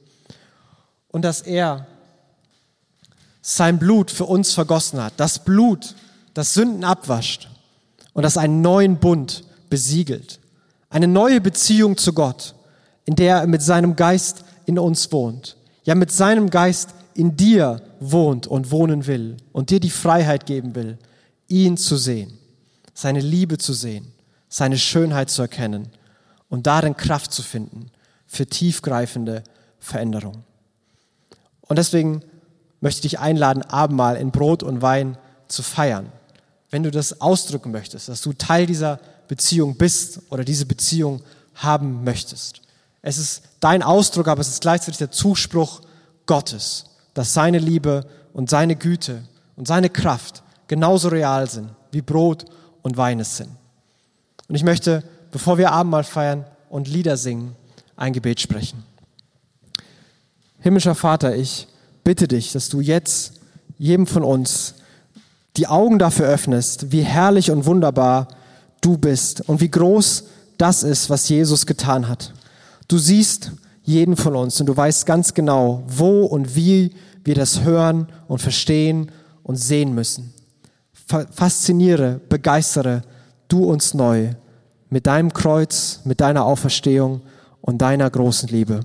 und 1.09 1.23
dass 1.23 1.41
er 1.41 1.85
sein 3.41 3.77
Blut 3.77 4.09
für 4.09 4.23
uns 4.23 4.53
vergossen 4.53 5.03
hat, 5.03 5.15
das 5.17 5.43
Blut, 5.43 5.95
das 6.33 6.53
Sünden 6.53 6.85
abwascht 6.85 7.49
und 8.13 8.23
das 8.23 8.37
einen 8.37 8.61
neuen 8.61 8.99
Bund 8.99 9.43
besiegelt. 9.69 10.39
Eine 10.89 11.09
neue 11.09 11.41
Beziehung 11.41 11.97
zu 11.97 12.13
Gott, 12.13 12.55
in 13.07 13.15
der 13.15 13.37
er 13.37 13.47
mit 13.47 13.61
seinem 13.61 13.95
Geist 13.95 14.43
in 14.65 14.77
uns 14.77 15.11
wohnt. 15.11 15.55
Ja, 15.85 15.95
mit 15.95 16.11
seinem 16.11 16.49
Geist 16.49 16.89
in 17.13 17.37
dir 17.37 17.81
wohnt 18.01 18.45
und 18.45 18.69
wohnen 18.69 19.07
will 19.07 19.37
und 19.53 19.69
dir 19.69 19.79
die 19.79 19.89
Freiheit 19.89 20.45
geben 20.45 20.75
will, 20.75 20.97
ihn 21.47 21.77
zu 21.77 21.95
sehen, 21.95 22.37
seine 22.93 23.21
Liebe 23.21 23.57
zu 23.57 23.71
sehen, 23.71 24.11
seine 24.49 24.77
Schönheit 24.77 25.29
zu 25.29 25.41
erkennen 25.41 25.87
und 26.49 26.67
darin 26.67 26.97
Kraft 26.97 27.31
zu 27.31 27.41
finden 27.43 27.91
für 28.27 28.45
tiefgreifende 28.45 29.41
Veränderung. 29.79 30.43
Und 31.61 31.79
deswegen 31.79 32.21
möchte 32.81 32.99
ich 32.99 33.11
dich 33.11 33.19
einladen, 33.19 33.63
Abendmahl 33.63 34.17
in 34.17 34.31
Brot 34.31 34.63
und 34.63 34.81
Wein 34.81 35.17
zu 35.47 35.63
feiern. 35.63 36.11
Wenn 36.69 36.83
du 36.83 36.91
das 36.91 37.21
ausdrücken 37.21 37.71
möchtest, 37.71 38.09
dass 38.09 38.21
du 38.21 38.33
Teil 38.33 38.65
dieser 38.65 38.99
Beziehung 39.29 39.77
bist 39.77 40.19
oder 40.29 40.43
diese 40.43 40.65
Beziehung 40.65 41.21
haben 41.55 42.03
möchtest. 42.03 42.66
Es 43.01 43.17
ist 43.17 43.43
dein 43.59 43.83
Ausdruck, 43.83 44.27
aber 44.27 44.41
es 44.41 44.49
ist 44.49 44.61
gleichzeitig 44.61 44.97
der 44.97 45.11
Zuspruch 45.11 45.81
Gottes, 46.25 46.85
dass 47.13 47.33
seine 47.33 47.59
Liebe 47.59 48.05
und 48.33 48.49
seine 48.49 48.75
Güte 48.75 49.23
und 49.55 49.67
seine 49.67 49.89
Kraft 49.89 50.43
genauso 50.67 51.07
real 51.07 51.49
sind, 51.49 51.69
wie 51.91 52.01
Brot 52.01 52.45
und 52.81 52.97
Wein 52.97 53.19
es 53.19 53.37
sind. 53.37 53.49
Und 54.47 54.55
ich 54.55 54.63
möchte, 54.63 55.03
bevor 55.31 55.57
wir 55.57 55.71
Abendmahl 55.71 56.03
feiern 56.03 56.45
und 56.69 56.87
Lieder 56.87 57.17
singen, 57.17 57.55
ein 57.95 58.13
Gebet 58.13 58.39
sprechen. 58.39 58.83
Himmlischer 60.59 60.95
Vater, 60.95 61.35
ich 61.35 61.67
bitte 62.03 62.27
dich, 62.27 62.51
dass 62.51 62.69
du 62.69 62.81
jetzt 62.81 63.33
jedem 63.77 64.07
von 64.07 64.23
uns 64.23 64.75
die 65.55 65.67
Augen 65.67 65.99
dafür 65.99 66.27
öffnest, 66.27 66.91
wie 66.91 67.01
herrlich 67.01 67.51
und 67.51 67.65
wunderbar 67.65 68.27
du 68.81 68.97
bist 68.97 69.41
und 69.49 69.59
wie 69.59 69.71
groß 69.71 70.25
das 70.57 70.83
ist, 70.83 71.09
was 71.09 71.27
Jesus 71.29 71.65
getan 71.65 72.07
hat. 72.07 72.33
Du 72.87 72.97
siehst 72.97 73.51
jeden 73.83 74.15
von 74.15 74.35
uns 74.35 74.59
und 74.59 74.67
du 74.67 74.75
weißt 74.75 75.05
ganz 75.05 75.33
genau, 75.33 75.83
wo 75.87 76.25
und 76.25 76.55
wie 76.55 76.93
wir 77.23 77.35
das 77.35 77.63
hören 77.63 78.07
und 78.27 78.41
verstehen 78.41 79.11
und 79.43 79.55
sehen 79.55 79.93
müssen. 79.93 80.33
Fasziniere, 80.91 82.19
begeistere 82.27 83.01
du 83.47 83.63
uns 83.63 83.93
neu 83.93 84.31
mit 84.89 85.07
deinem 85.07 85.33
Kreuz, 85.33 86.01
mit 86.03 86.21
deiner 86.21 86.45
Auferstehung 86.45 87.21
und 87.61 87.81
deiner 87.81 88.09
großen 88.09 88.49
Liebe. 88.49 88.81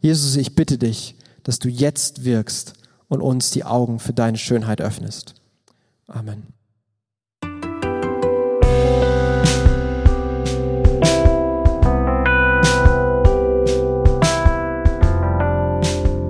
Jesus, 0.00 0.36
ich 0.36 0.54
bitte 0.54 0.78
dich, 0.78 1.14
dass 1.42 1.58
du 1.58 1.68
jetzt 1.68 2.24
wirkst 2.24 2.74
und 3.08 3.20
uns 3.20 3.50
die 3.50 3.64
Augen 3.64 3.98
für 3.98 4.12
deine 4.12 4.38
Schönheit 4.38 4.80
öffnest. 4.80 5.34
Amen. 6.06 6.57